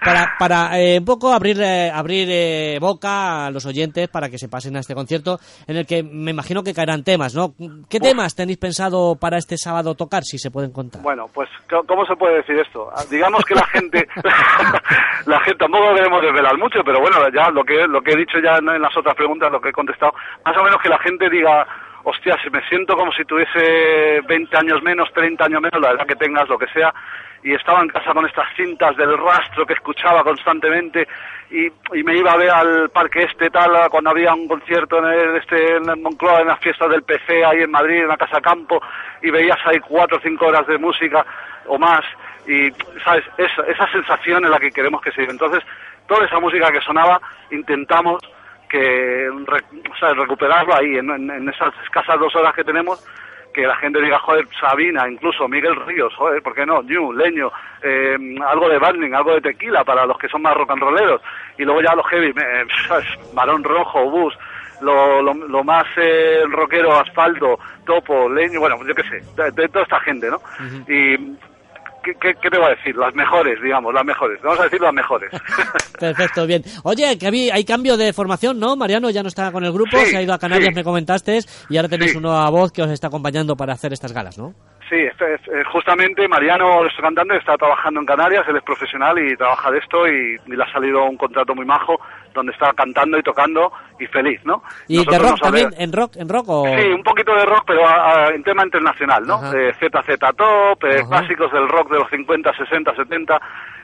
[0.03, 4.37] para, para eh, un poco abrir eh, abrir eh, boca a los oyentes para que
[4.37, 7.53] se pasen a este concierto en el que me imagino que caerán temas, ¿no?
[7.89, 11.01] ¿Qué temas tenéis pensado para este sábado tocar, si se pueden contar?
[11.01, 12.89] Bueno, pues, ¿cómo- ¿cómo se puede decir esto?
[12.95, 14.07] Ah, Digamos que la gente,
[15.25, 18.37] la gente tampoco debemos desvelar mucho, pero bueno, ya lo que, lo que he dicho
[18.43, 20.13] ya en en las otras preguntas, lo que he contestado,
[20.45, 21.67] más o menos que la gente diga,
[22.03, 26.07] hostia, si me siento como si tuviese 20 años menos, 30 años menos, la edad
[26.07, 26.93] que tengas, lo que sea,
[27.45, 31.07] y estaba en casa con estas cintas del rastro que escuchaba constantemente
[31.51, 35.05] y, y me iba a ver al parque este tal cuando había un concierto en
[35.05, 38.41] el este en Moncloa en las fiestas del PC ahí en Madrid en la Casa
[38.41, 38.81] Campo
[39.21, 41.23] y veías ahí cuatro o cinco horas de música
[41.67, 42.03] o más
[42.47, 42.71] y
[43.03, 45.63] sabes esa, esa sensación en la que queremos que se entonces
[46.07, 47.21] toda esa música que sonaba
[47.51, 48.19] intentamos
[48.69, 53.03] que o sea, recuperarlo ahí en, esas escasas dos horas que tenemos
[53.53, 56.81] que la gente diga, joder, Sabina, incluso Miguel Ríos, joder, ¿por qué no?
[56.81, 57.49] New, Leño,
[57.81, 61.21] eh, algo de Banding, algo de tequila para los que son más rock and rolleros.
[61.57, 62.65] Y luego ya los heavy, eh.
[63.33, 64.37] Marón Rojo, Bus,
[64.81, 69.69] lo, lo, lo más eh, rockero, Asfalto, Topo, Leño, bueno, yo qué sé, de, de
[69.69, 70.41] toda esta gente, ¿no?
[70.89, 71.37] Y,
[72.05, 72.95] ¿qué, qué, qué te voy a decir?
[72.95, 74.39] Las mejores, digamos, las mejores.
[74.43, 75.29] Vamos a decir las mejores.
[75.99, 76.63] Perfecto, bien.
[76.83, 78.75] Oye, que hay cambio de formación, ¿no?
[78.75, 80.75] Mariano ya no está con el grupo, Sí, se ha ido a Canarias, sí.
[80.75, 81.39] me comentaste,
[81.69, 82.17] y ahora tenéis Sí.
[82.17, 84.53] una voz que os está acompañando para hacer estas galas, ¿no?
[84.89, 89.35] Sí, este es- justamente Mariano, nuestro cantante, está trabajando en Canarias, él es profesional y
[89.35, 91.99] trabaja de esto y, y le ha salido un contrato muy majo
[92.35, 94.61] donde está cantando y tocando y feliz, ¿no?
[94.87, 95.69] ¿Y Nosotros de rock también?
[95.77, 96.11] ¿En rock?
[96.17, 96.65] ¿En rock o...?
[96.77, 99.39] Sí, un poquito de rock, pero a- a- en tema internacional, ¿no?
[99.53, 103.39] Eh, ZZ Top, eh, clásicos del rock de los 50, 60, 70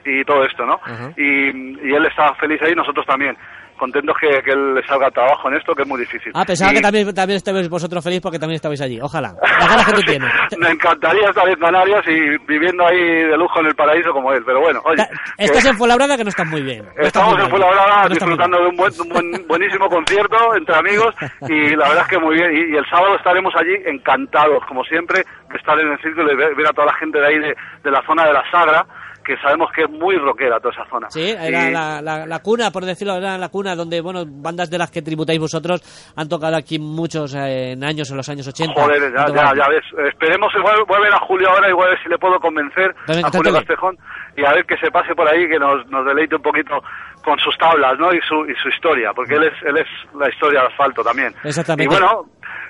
[0.05, 0.79] y todo esto, ¿no?
[1.17, 3.35] Y él está feliz ahí, nosotros también.
[3.81, 6.31] Contentos que, que él salga trabajo en esto, que es muy difícil.
[6.35, 8.99] Ah, pensaba Y- que también, también vosotros feliz porque también estabais allí.
[9.01, 9.33] Ojalá.
[9.41, 10.29] Las ganas que tú tienes.
[10.59, 14.43] Me encantaría estar en Canarias y viviendo ahí de lujo en el paraíso como él,
[14.45, 15.01] pero bueno, oye.
[15.35, 16.85] Estás que- en Fuenlabrada que no estás muy bien.
[16.95, 17.49] No Estamos muy en.
[17.49, 21.15] Fuenlabrada No disfrutando de un, buen, un buen- buenísimo concierto entre amigos
[21.49, 22.51] y la verdad es que muy bien.
[22.55, 26.35] Y, y el sábado estaremos allí encantados, como siempre, de estar en el círculo y
[26.35, 28.85] ver, ver a toda la gente de ahí, de, de la zona de la Sagra,
[29.23, 31.07] que sabemos que es muy rockera toda esa zona.
[31.09, 34.69] Sí, era Y- la, la- la cuna, por decirlo, era la cuna donde, bueno, bandas
[34.69, 35.81] de las que tributáis vosotros
[36.15, 38.73] han tocado aquí muchos eh, en años, en los años 80.
[38.81, 39.83] Joder, ya, ya, ya ves.
[40.09, 43.53] Esperemos, igual voy a Julio ahora, igual a ver si le puedo convencer a Julio.
[43.53, 43.97] Castejón
[44.37, 46.81] y a ver que se pase por ahí, que nos, nos deleite un poquito
[47.23, 48.13] con sus tablas, ¿no?
[48.13, 51.33] Y su, y su historia, porque él es, él es la historia de asfalto también.
[51.43, 51.83] Exactamente.
[51.83, 52.25] Y bueno,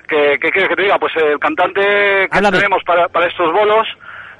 [0.08, 0.98] ¿qué, qué quieres que te diga?
[0.98, 2.58] Pues el cantante que Háblame.
[2.58, 3.86] tenemos para, para estos bolos,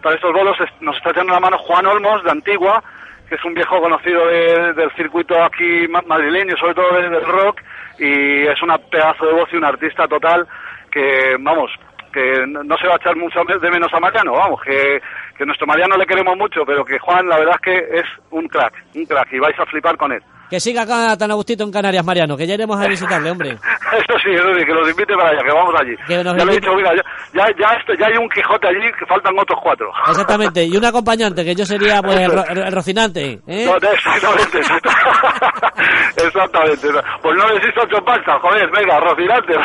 [0.02, 2.82] para estos bolos nos está echando la mano Juan Olmos, de Antigua,
[3.28, 7.24] que es un viejo conocido de- del circuito aquí ma- madrileño, sobre todo de- del
[7.24, 7.60] rock,
[7.98, 10.46] y es una pedazo de voz y un artista total
[10.90, 11.70] que, vamos,
[12.12, 15.00] que no se va a echar mucho de menos a Mariano, vamos, que,
[15.38, 18.48] que nuestro Mariano le queremos mucho, pero que Juan la verdad es que es un
[18.48, 20.22] crack, un crack, y vais a flipar con él.
[20.52, 23.52] Que siga acá tan Agustito en Canarias, Mariano, que ya iremos a visitarle, hombre.
[23.92, 25.96] Eso sí, sí, que los invite para allá, que vamos allí.
[26.06, 26.60] Que nos ya le he invite.
[26.60, 29.90] dicho, mira, ya, ya, ya, esto- ya hay un Quijote allí, que faltan otros cuatro.
[30.10, 33.40] Exactamente, y un acompañante, que yo sería pues el, ro- el Rocinante.
[33.46, 33.64] ¿eh?
[33.64, 36.26] No, exactamente, exactamente.
[36.26, 36.88] exactamente.
[37.22, 39.54] Pues no necesito ocho pastas, joder, venga, Rocinante.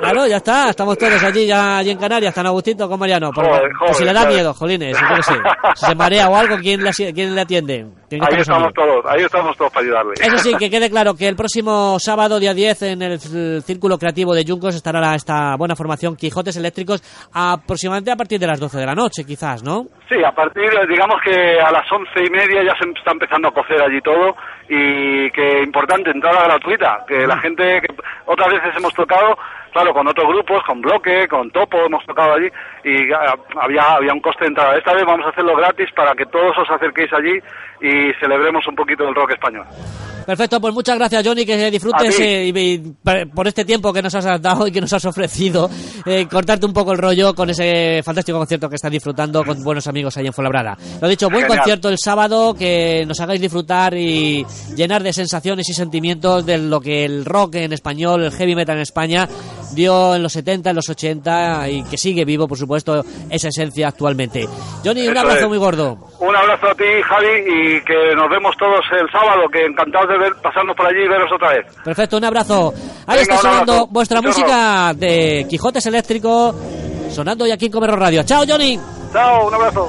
[0.00, 3.30] Claro, ya está, estamos todos allí, ya allí en Canarias, tan Agustito con Mariano.
[3.32, 4.34] Por, Joder, si le da joder.
[4.34, 5.34] miedo, jolines, qué sé.
[5.74, 7.86] Si se marea o algo, ¿quién le, quién le atiende?
[8.12, 10.14] Ahí estamos todos, ahí estamos todos para ayudarle.
[10.20, 13.20] Eso sí, que quede claro que el próximo sábado, día 10, en el
[13.62, 18.58] Círculo Creativo de Yuncos estará esta buena formación Quijotes Eléctricos aproximadamente a partir de las
[18.58, 19.84] 12 de la noche, quizás, ¿no?
[20.08, 23.52] Sí, a partir, digamos que a las once y media ya se está empezando a
[23.52, 24.34] cocer allí todo
[24.68, 27.94] y que importante, entrada gratuita, que la gente, que
[28.26, 29.36] otras veces hemos tocado
[29.72, 32.46] claro, con otros grupos, con Bloque, con Topo, hemos tocado allí
[32.84, 34.76] y ah, había, había un coste de entrada.
[34.76, 37.38] Esta vez vamos a hacerlo gratis para que todos os acerquéis allí
[37.82, 39.64] y celebremos un poquito el rock español.
[40.26, 44.02] Perfecto, pues muchas gracias Johnny, que disfrutes eh, y, y por- por este tiempo que
[44.02, 45.68] nos has dado y que nos has ofrecido,
[46.06, 49.86] eh, cortarte un poco el rollo con ese fantástico concierto que estás disfrutando con buenos
[49.88, 50.76] amigos ahí en Fuenlabrada.
[51.00, 51.58] Lo dicho, buen Genial.
[51.58, 54.44] concierto el sábado, que nos hagáis disfrutar y
[54.76, 58.76] llenar de sensaciones y sentimientos de lo que el rock en español, el heavy metal
[58.76, 59.26] en España
[59.72, 63.88] dio en los 70, en los 80 y que sigue vivo, por supuesto, esa esencia
[63.88, 64.48] actualmente.
[64.84, 65.48] Johnny, un Eso abrazo es.
[65.48, 65.98] muy gordo.
[66.20, 70.18] Un abrazo a ti, Javi, y que nos vemos todos el sábado, que encantados de
[70.18, 71.66] ver, pasarnos por allí y veros otra vez.
[71.84, 72.72] Perfecto, un abrazo.
[73.06, 73.86] Ahí Venga, está sonando abrazo.
[73.90, 76.54] vuestra música de Quijotes Eléctrico,
[77.10, 78.22] sonando hoy aquí en Comerro Radio.
[78.24, 78.78] Chao, Johnny.
[79.12, 79.88] Chao, un abrazo.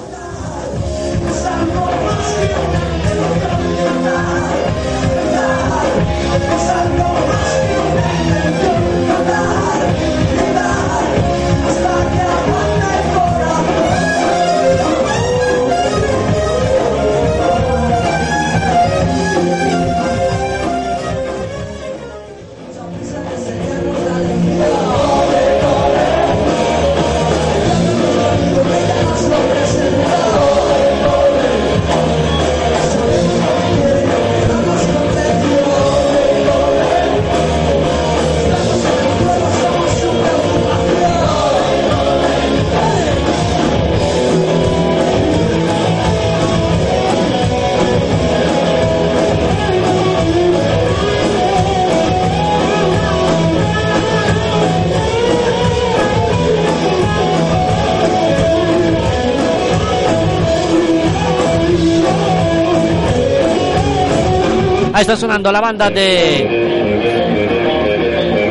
[65.13, 66.53] Está sonando la banda de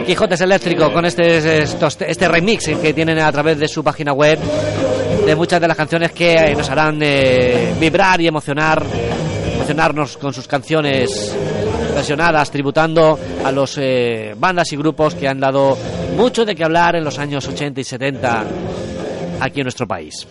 [0.07, 4.39] Quijotes Eléctrico con este, estos- este remix que tienen a través de su página web
[5.25, 8.85] de muchas de las canciones que eh, nos harán eh, vibrar y emocionar,
[9.55, 11.35] emocionarnos con sus canciones
[11.95, 15.79] versionadas, tributando a los eh, bandas y grupos que han dado
[16.15, 18.45] mucho de qué hablar en los años 80 y 70
[19.41, 20.27] aquí en nuestro país.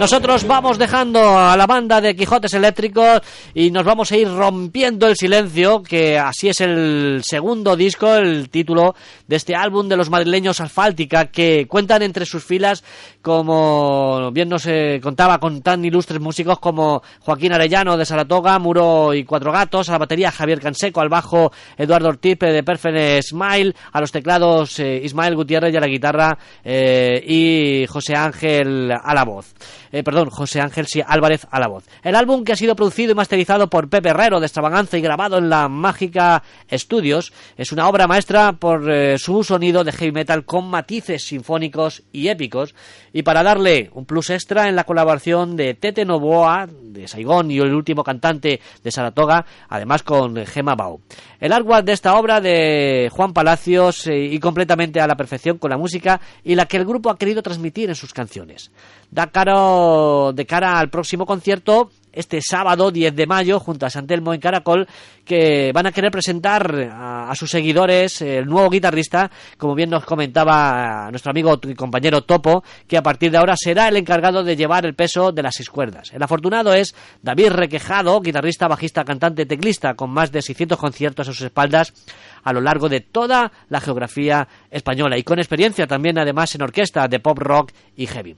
[0.00, 3.20] Nosotros vamos dejando a la banda de Quijotes Eléctricos
[3.52, 8.48] y nos vamos a ir rompiendo el silencio, que así es el segundo disco, el
[8.48, 8.94] título
[9.26, 12.84] de este álbum de los madrileños Asfáltica, que cuentan entre sus filas,
[13.22, 19.12] como bien nos eh, contaba, con tan ilustres músicos como Joaquín Arellano de Saratoga, Muro
[19.14, 23.74] y Cuatro Gatos, a la batería Javier Canseco, al bajo Eduardo Ortiz de Perfect Smile,
[23.92, 29.12] a los teclados eh, Ismael Gutiérrez y a la guitarra eh, y José Ángel a
[29.12, 29.54] la voz.
[29.92, 31.84] Eh, perdón, José Ángel Álvarez a la voz.
[32.02, 35.38] El álbum que ha sido producido y masterizado por Pepe Herrero de Extravaganza y grabado
[35.38, 40.44] en la Mágica Studios es una obra maestra por eh, su sonido de heavy metal
[40.44, 42.74] con matices sinfónicos y épicos
[43.12, 47.58] y para darle un plus extra en la colaboración de Tete Novoa de Saigón y
[47.58, 51.00] el último cantante de Saratoga, además con Gema Bau.
[51.40, 55.70] El artwork de esta obra de Juan Palacios eh, y completamente a la perfección con
[55.70, 58.70] la música y la que el grupo ha querido transmitir en sus canciones.
[59.10, 64.34] Da caro de cara al próximo concierto este sábado 10 de mayo junto a Santelmo
[64.34, 64.88] en Caracol
[65.24, 71.08] que van a querer presentar a, sus seguidores el nuevo guitarrista como bien nos comentaba
[71.10, 74.84] nuestro amigo y compañero Topo que a partir de ahora será el encargado de llevar
[74.84, 79.94] el peso de las seis cuerdas el afortunado es David Requejado guitarrista, bajista, cantante, teclista
[79.94, 81.92] con más de 600 conciertos a sus espaldas
[82.42, 87.06] a lo largo de toda la geografía española y con experiencia también además en orquesta
[87.06, 88.36] de pop rock y heavy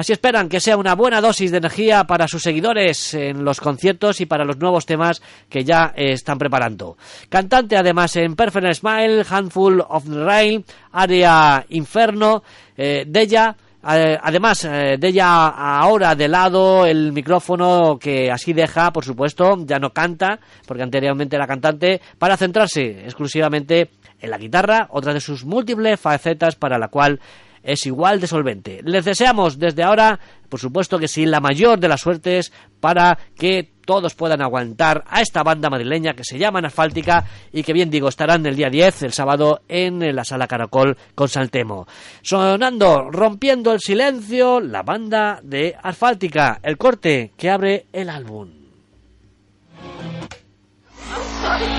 [0.00, 4.22] Así esperan que sea una buena dosis de energía para sus seguidores en los conciertos
[4.22, 6.96] y para los nuevos temas que ya están preparando.
[7.28, 12.42] Cantante además en Perfect Smile, Handful of Rain, Area Inferno,
[12.78, 13.54] eh, Deya.
[13.92, 19.78] eh, además, eh, Deya ahora de lado el micrófono que así deja, por supuesto, ya
[19.78, 25.44] no canta, porque anteriormente era cantante, para centrarse exclusivamente en la guitarra, otra de sus
[25.44, 27.20] múltiples facetas para la cual
[27.62, 28.80] es igual de solvente.
[28.84, 30.18] Les deseamos desde ahora,
[30.48, 35.20] por supuesto que sí, la mayor de las suertes para que todos puedan aguantar a
[35.20, 39.02] esta banda madrileña que se llama Asfáltica y que bien digo estarán el día 10,
[39.02, 41.86] el sábado, en la sala Caracol con Saltemo.
[42.22, 48.50] Sonando, rompiendo el silencio, la banda de Asfáltica, el corte que abre el álbum.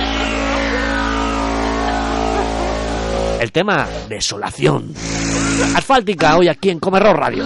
[3.41, 4.93] El tema Desolación.
[5.75, 7.43] Asfáltica hoy aquí en Comerro Radio.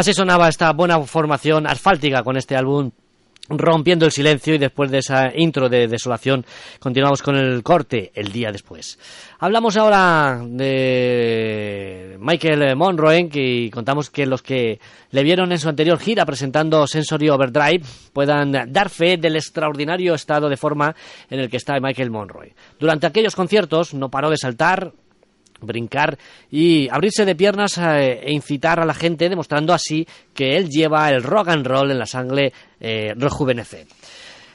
[0.00, 2.90] Así sonaba esta buena formación asfáltica con este álbum
[3.50, 6.46] rompiendo el silencio y después de esa intro de desolación
[6.78, 8.98] continuamos con el corte el día después.
[9.40, 15.98] Hablamos ahora de Michael Monroe y contamos que los que le vieron en su anterior
[15.98, 20.96] gira presentando Sensory Overdrive puedan dar fe del extraordinario estado de forma
[21.28, 22.54] en el que está Michael Monroe.
[22.78, 24.94] Durante aquellos conciertos no paró de saltar,
[25.60, 26.18] brincar
[26.50, 31.10] y abrirse de piernas eh, e incitar a la gente, demostrando así que él lleva
[31.10, 33.86] el rock and roll en la sangre eh, rejuvenecer.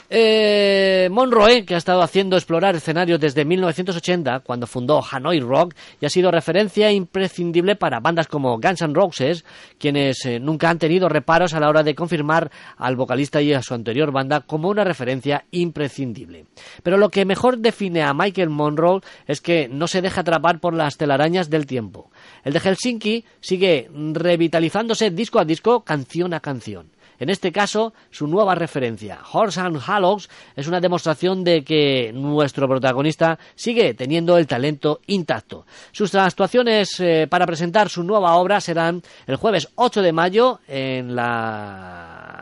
[0.09, 6.05] Eh, Monroe, que ha estado haciendo explorar escenarios desde 1980, cuando fundó Hanoi Rock, y
[6.05, 9.45] ha sido referencia imprescindible para bandas como Guns N' Roses,
[9.79, 13.63] quienes eh, nunca han tenido reparos a la hora de confirmar al vocalista y a
[13.63, 16.45] su anterior banda como una referencia imprescindible.
[16.83, 20.73] Pero lo que mejor define a Michael Monroe es que no se deja atrapar por
[20.73, 22.11] las telarañas del tiempo.
[22.43, 26.94] El de Helsinki sigue revitalizándose disco a disco, canción a canción.
[27.19, 32.67] En este caso, su nueva referencia, Horse and Hallows, es una demostración de que nuestro
[32.67, 35.65] protagonista sigue teniendo el talento intacto.
[35.91, 41.15] Sus actuaciones eh, para presentar su nueva obra serán el jueves 8 de mayo en
[41.15, 42.35] la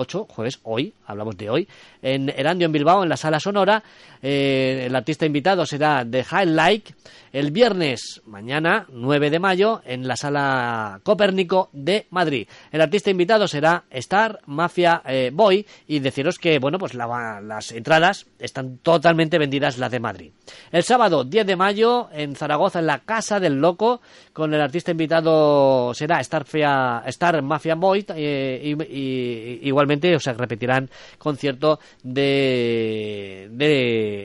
[0.00, 1.68] 8, jueves, hoy, hablamos de hoy,
[2.00, 3.82] en Erandio en Bilbao, en la sala sonora.
[4.22, 6.88] Eh, el artista invitado será The Highlight
[7.32, 12.48] el viernes, mañana, 9 de mayo, en la sala Copérnico de Madrid.
[12.72, 17.72] El artista invitado será Star Mafia eh, Boy y deciros que, bueno, pues la- las
[17.72, 20.32] entradas están totalmente vendidas las de Madrid.
[20.72, 24.00] El sábado, 10 de mayo, en Zaragoza, en la Casa del Loco,
[24.32, 30.88] con el artista invitado será Star, Fea- Star Mafia Boy eh, y, igualmente, o repetirán
[31.18, 33.48] concierto de,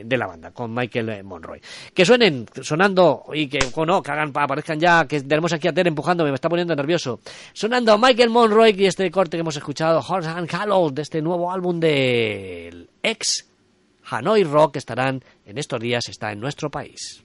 [0.05, 1.59] de, la banda con Michael Monroy.
[1.93, 5.87] Que suenen, sonando y que, no, que hagan, aparezcan ya, que tenemos aquí a Ter
[5.87, 7.19] empujándome, me está poniendo nervioso.
[7.53, 11.51] Sonando Michael Monroy y este corte que hemos escuchado, Horse and Hallows, de este nuevo
[11.51, 13.47] álbum del ex
[14.07, 17.24] Hanoi Rock, estarán en estos días, está en nuestro país.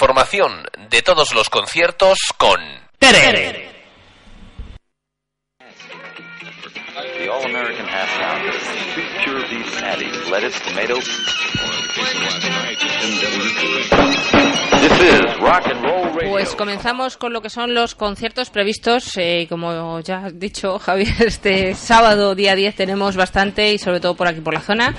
[0.00, 2.58] Información de todos los conciertos con
[2.98, 3.68] Tere.
[7.18, 8.54] The All American Half Pounder.
[8.94, 10.94] Two pure beef patties, lettuce, tomato.
[14.80, 16.30] This is Rock and Roll Radio.
[16.30, 19.18] Pues comenzamos con lo que son los conciertos previstos.
[19.18, 24.14] eh, como ya has dicho, Javier, este sábado, día 10, tenemos bastante y sobre todo
[24.14, 24.94] por aquí, por la zona.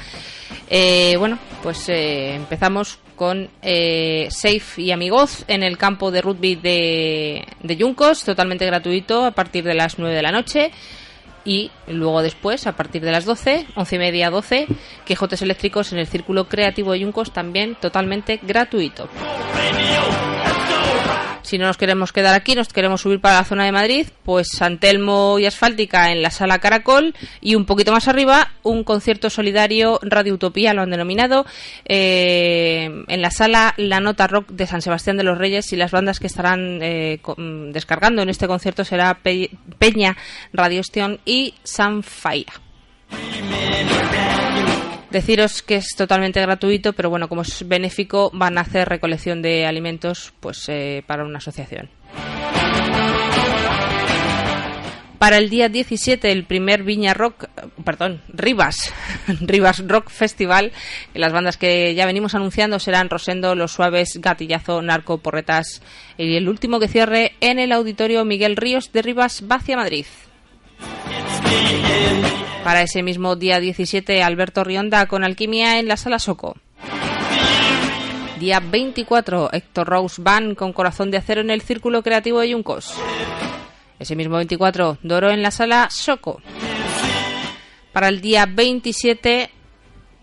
[0.70, 6.56] Eh, bueno, pues eh, empezamos con eh, Safe y Amigoz en el campo de rugby
[6.56, 10.72] de, de Yuncos, totalmente gratuito a partir de las 9 de la noche.
[11.44, 14.68] Y luego después, a partir de las 12, 11 y media, 12,
[15.06, 19.10] Quijotes Eléctricos en el Círculo Creativo de Yuncos, también totalmente gratuito.
[21.52, 24.48] Si no nos queremos quedar aquí, nos queremos subir para la zona de Madrid, pues
[24.58, 29.30] San Telmo y Asfáltica en la sala Caracol y un poquito más arriba un concierto
[29.30, 31.46] solidario Radio Utopía, lo han denominado,
[31.84, 35.92] eh, en la sala La Nota Rock de San Sebastián de los Reyes y las
[35.92, 40.16] bandas que estarán eh, mm, descargando en este concierto será Pe- Peña,
[40.54, 42.54] Radio Ostión y San Faira.
[45.12, 49.66] Deciros que es totalmente gratuito, pero bueno, como es benéfico, van a hacer recolección de
[49.66, 51.90] alimentos pues eh, para una asociación.
[55.22, 58.92] Para el día 17, el primer Viña Rock, eh, perdón, Rivas,
[59.42, 60.72] Rivas Rock Festival,
[61.14, 65.84] las bandas que ya venimos anunciando serán Rosendo, Los Suaves, Gatillazo, Narco, Porretas
[66.18, 70.06] y el último que cierre en el auditorio Miguel Ríos de Rivas, Vacia Madrid.
[72.64, 76.56] Para ese mismo día 17, Alberto Rionda con Alquimia en la Sala Soco.
[78.40, 82.94] Día 24, Héctor Rose Band con Corazón de Acero en el Círculo Creativo de Yuncos.
[84.00, 86.42] Ese mismo 24, Doro en la Sala Soco.
[87.94, 89.50] Para el día 27,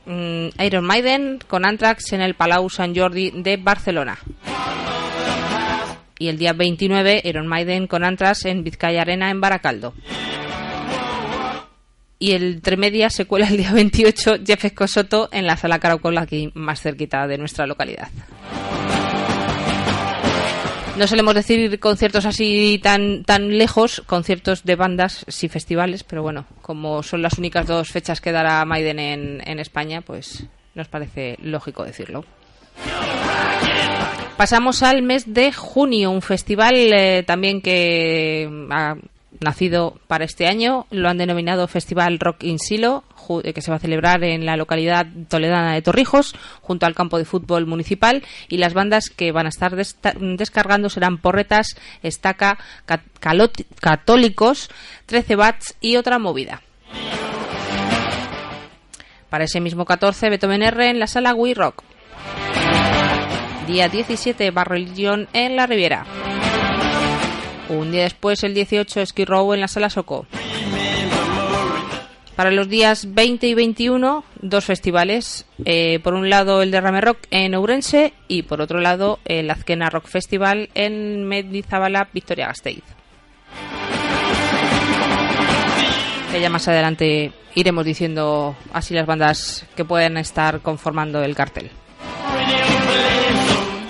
[0.06, 4.18] mm, Iron Maiden con Anthrax en el Palau Sant Jordi de Barcelona.
[6.20, 9.94] Y el día 29, Iron Maiden con Anthrax en Vizcaya Arena en Baracaldo
[12.18, 16.18] y el entre medias se cuela el día 28 Jeff Escosoto en la sala Caracol
[16.18, 18.08] aquí más cerquita de nuestra localidad.
[20.96, 26.46] No solemos decir conciertos así tan tan lejos, conciertos de bandas, sí festivales, pero bueno,
[26.60, 31.36] como son las únicas dos fechas que dará Maiden en, en España, pues nos parece
[31.40, 32.24] lógico decirlo.
[34.36, 38.96] Pasamos al mes de junio, un festival eh, también que ha
[39.40, 40.86] nacido para este año.
[40.90, 43.04] Lo han denominado Festival Rock in Silo,
[43.44, 47.18] eh, que se va a celebrar en la localidad toledana de Torrijos, junto al campo
[47.18, 48.22] de fútbol municipal.
[48.48, 52.58] Y las bandas que van a estar descargando serán Porretas, Estaca,
[53.80, 54.70] Católicos,
[55.06, 56.62] 13 Bats y otra movida.
[59.30, 61.82] Para ese mismo 14, Beethoven R en la sala We Rock.
[63.66, 66.06] Día 17, Barrelión en la Riviera.
[67.68, 70.26] Un día después, el 18, Ski Row en la Sala Soco.
[72.34, 75.44] Para los días 20 y 21, dos festivales.
[75.64, 79.90] Eh, por un lado, el Derrame Rock en Ourense y por otro lado, el Azquena
[79.90, 82.84] Rock Festival en Medizabala, Victoria Gasteiz.
[86.40, 91.70] Ya más adelante iremos diciendo así las bandas que pueden estar conformando el cartel.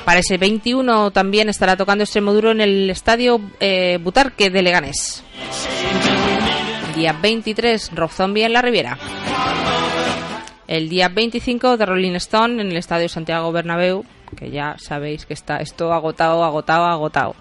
[0.09, 5.23] Para ese 21 también estará tocando Extremoduro en el estadio eh, Butarque de Leganés.
[6.97, 8.99] Día 23, Rock Zombie en la Riviera.
[10.67, 15.35] El día 25 de Rolling Stone en el estadio Santiago Bernabéu, que ya sabéis que
[15.35, 17.37] está esto agotado, agotado, agotado.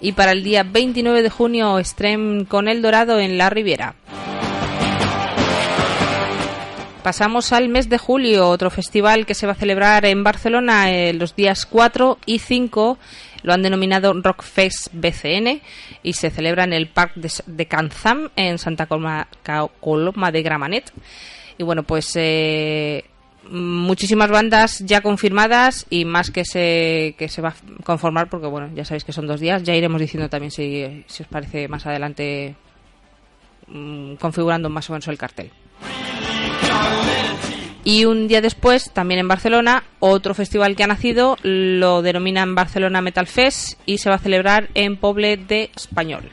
[0.00, 3.94] Y para el día 29 de junio, Extreme con El Dorado en la Riviera.
[7.02, 11.12] Pasamos al mes de julio, otro festival que se va a celebrar en Barcelona eh,
[11.12, 12.96] los días 4 y 5.
[13.42, 15.60] Lo han denominado Rockfest BCN
[16.04, 19.26] y se celebra en el Parc de, de Canzam en Santa Coloma,
[19.80, 20.92] Coloma de Gramanet.
[21.58, 23.04] Y bueno, pues eh,
[23.50, 28.70] muchísimas bandas ya confirmadas y más que se, que se va a conformar porque bueno,
[28.76, 29.64] ya sabéis que son dos días.
[29.64, 32.54] Ya iremos diciendo también si, si os parece más adelante
[33.66, 35.50] mm, configurando más o menos el cartel.
[37.84, 43.00] Y un día después, también en Barcelona, otro festival que ha nacido, lo denominan Barcelona
[43.00, 46.30] Metal Fest y se va a celebrar en Poble de Español.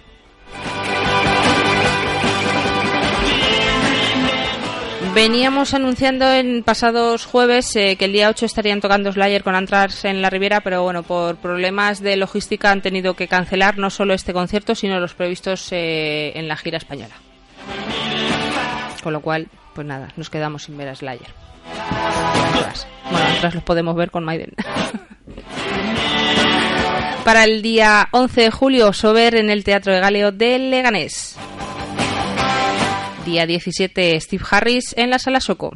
[5.15, 10.05] Veníamos anunciando en pasados jueves eh, que el día 8 estarían tocando Slayer con Anthrax
[10.05, 14.13] en la Riviera, pero bueno, por problemas de logística han tenido que cancelar no solo
[14.13, 17.15] este concierto, sino los previstos eh, en la gira española.
[19.01, 19.47] Con lo cual,
[19.79, 21.29] pues nada, nos quedamos sin ver a Slayer.
[23.09, 24.51] Bueno, atrás los podemos ver con Maiden.
[27.23, 31.37] Para el día 11 de julio, Sober en el Teatro de Galeo de Leganés.
[33.25, 35.71] Día 17, Steve Harris en la Sala Soco.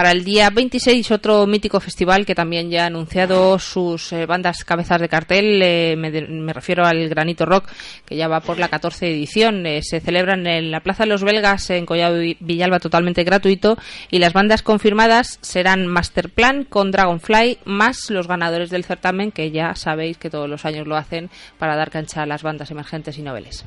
[0.00, 4.64] Para el día 26, otro mítico festival que también ya ha anunciado sus eh, bandas
[4.64, 5.60] cabezas de cartel.
[5.62, 7.68] eh, me, refiero al Granito Rock,
[8.06, 9.66] que ya va por la 14 edición.
[9.66, 13.76] Eh, se celebran en la Plaza de los Belgas, en Collado Vi- Villalba, totalmente gratuito.
[14.10, 19.74] Y las bandas confirmadas serán Masterplan con Dragonfly, más los ganadores del certamen, que ya
[19.74, 21.28] sabéis que todos los años lo hacen
[21.58, 23.66] para dar cancha a las bandas emergentes y noveles.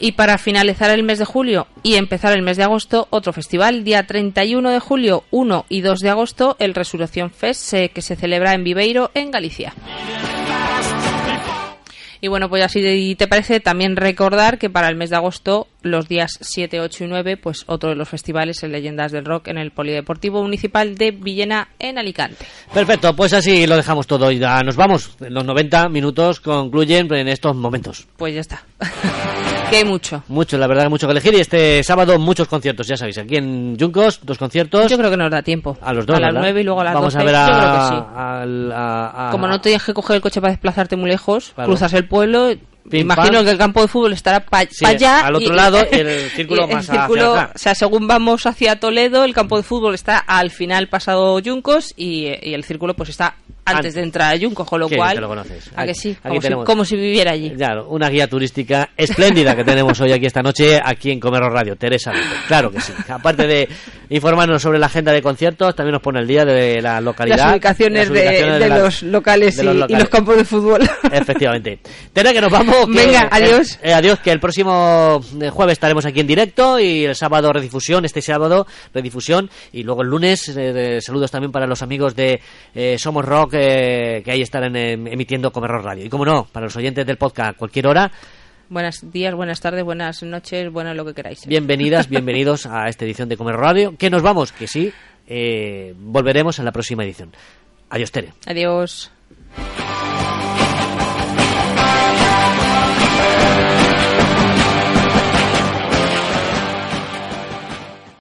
[0.00, 3.82] Y para finalizar el mes de julio y empezar el mes de agosto, otro festival,
[3.82, 8.14] día 31 de julio, 1 y 2 de agosto, el Resurrección Fest, eh, que se
[8.14, 9.74] celebra en Viveiro, en Galicia.
[12.20, 16.08] Y bueno, pues así te parece también recordar que para el mes de agosto, los
[16.08, 19.58] días 7, 8 y 9, pues otro de los festivales en Leyendas del Rock en
[19.58, 22.46] el Polideportivo Municipal de Villena, en Alicante.
[22.72, 25.16] Perfecto, pues así lo dejamos todo y ya nos vamos.
[25.20, 28.06] Los 90 minutos concluyen en estos momentos.
[28.16, 28.62] Pues ya está.
[29.70, 30.22] que hay mucho.
[30.28, 31.34] Mucho, la verdad, mucho que elegir.
[31.34, 33.18] Y este sábado muchos conciertos, ya sabéis.
[33.18, 34.90] Aquí en Juncos, dos conciertos.
[34.90, 35.76] Yo creo que nos da tiempo.
[35.82, 36.40] A los dos, A las ¿verdad?
[36.42, 37.22] 9 y luego a las Vamos 12.
[37.22, 38.04] a ver a, Yo creo que sí.
[38.16, 41.68] al- a- a- Como no tienes que coger el coche para desplazarte muy lejos, Claro.
[41.70, 42.50] cruzas el pueblo.
[42.90, 45.26] Pim, imagino que el campo de fútbol estará para Sí, allá.
[45.26, 47.52] al otro lado y el círculo y el más hacia círculo, acá.
[47.54, 51.92] O sea, según vamos hacia Toledo, el campo de fútbol está al final pasado Yuncos
[51.96, 53.36] y el círculo pues está
[53.76, 55.16] antes de entrar a Yuncos, con lo cual.
[55.18, 55.70] lo conoces.
[55.76, 56.10] ¿A que sí?
[56.10, 57.50] aquí Como si, tenemos- como si viviera allí.
[57.50, 61.76] Claro, una guía turística espléndida que tenemos hoy aquí esta noche, aquí en Comerro Radio,
[61.76, 62.12] Teresa.
[62.46, 62.92] Claro que sí.
[63.08, 63.68] Aparte de
[64.10, 67.36] informarnos sobre la agenda de conciertos, también nos pone el día de la localidad.
[67.38, 69.98] Las ubicaciones, las de, de las- los locales, de y, los y locales.
[70.02, 70.80] los campos de fútbol.
[71.12, 71.78] Efectivamente.
[72.12, 72.86] Tere, que nos vamos.
[72.86, 73.74] que- Venga, adiós.
[73.82, 77.52] eh, eh, adiós, que el próximo eh, jueves estaremos aquí en directo y el sábado
[77.52, 82.40] redifusión, este sábado redifusión y luego el lunes eh, saludos también para los amigos de
[82.74, 86.04] eh, Somos Rock eh, que ahí estarán em- emitiendo Comerro Radio.
[86.04, 88.10] Y como no, para los oyentes del podcast cualquier hora,
[88.70, 91.46] Buenos días, buenas tardes, buenas noches, bueno, lo que queráis.
[91.46, 93.96] bienvenidas, bienvenidos a esta edición de Comerro Radio.
[93.96, 94.92] Que nos vamos, que sí,
[95.26, 97.32] eh, volveremos en la próxima edición.
[97.88, 98.34] Adiós, Tere.
[98.46, 99.10] Adiós.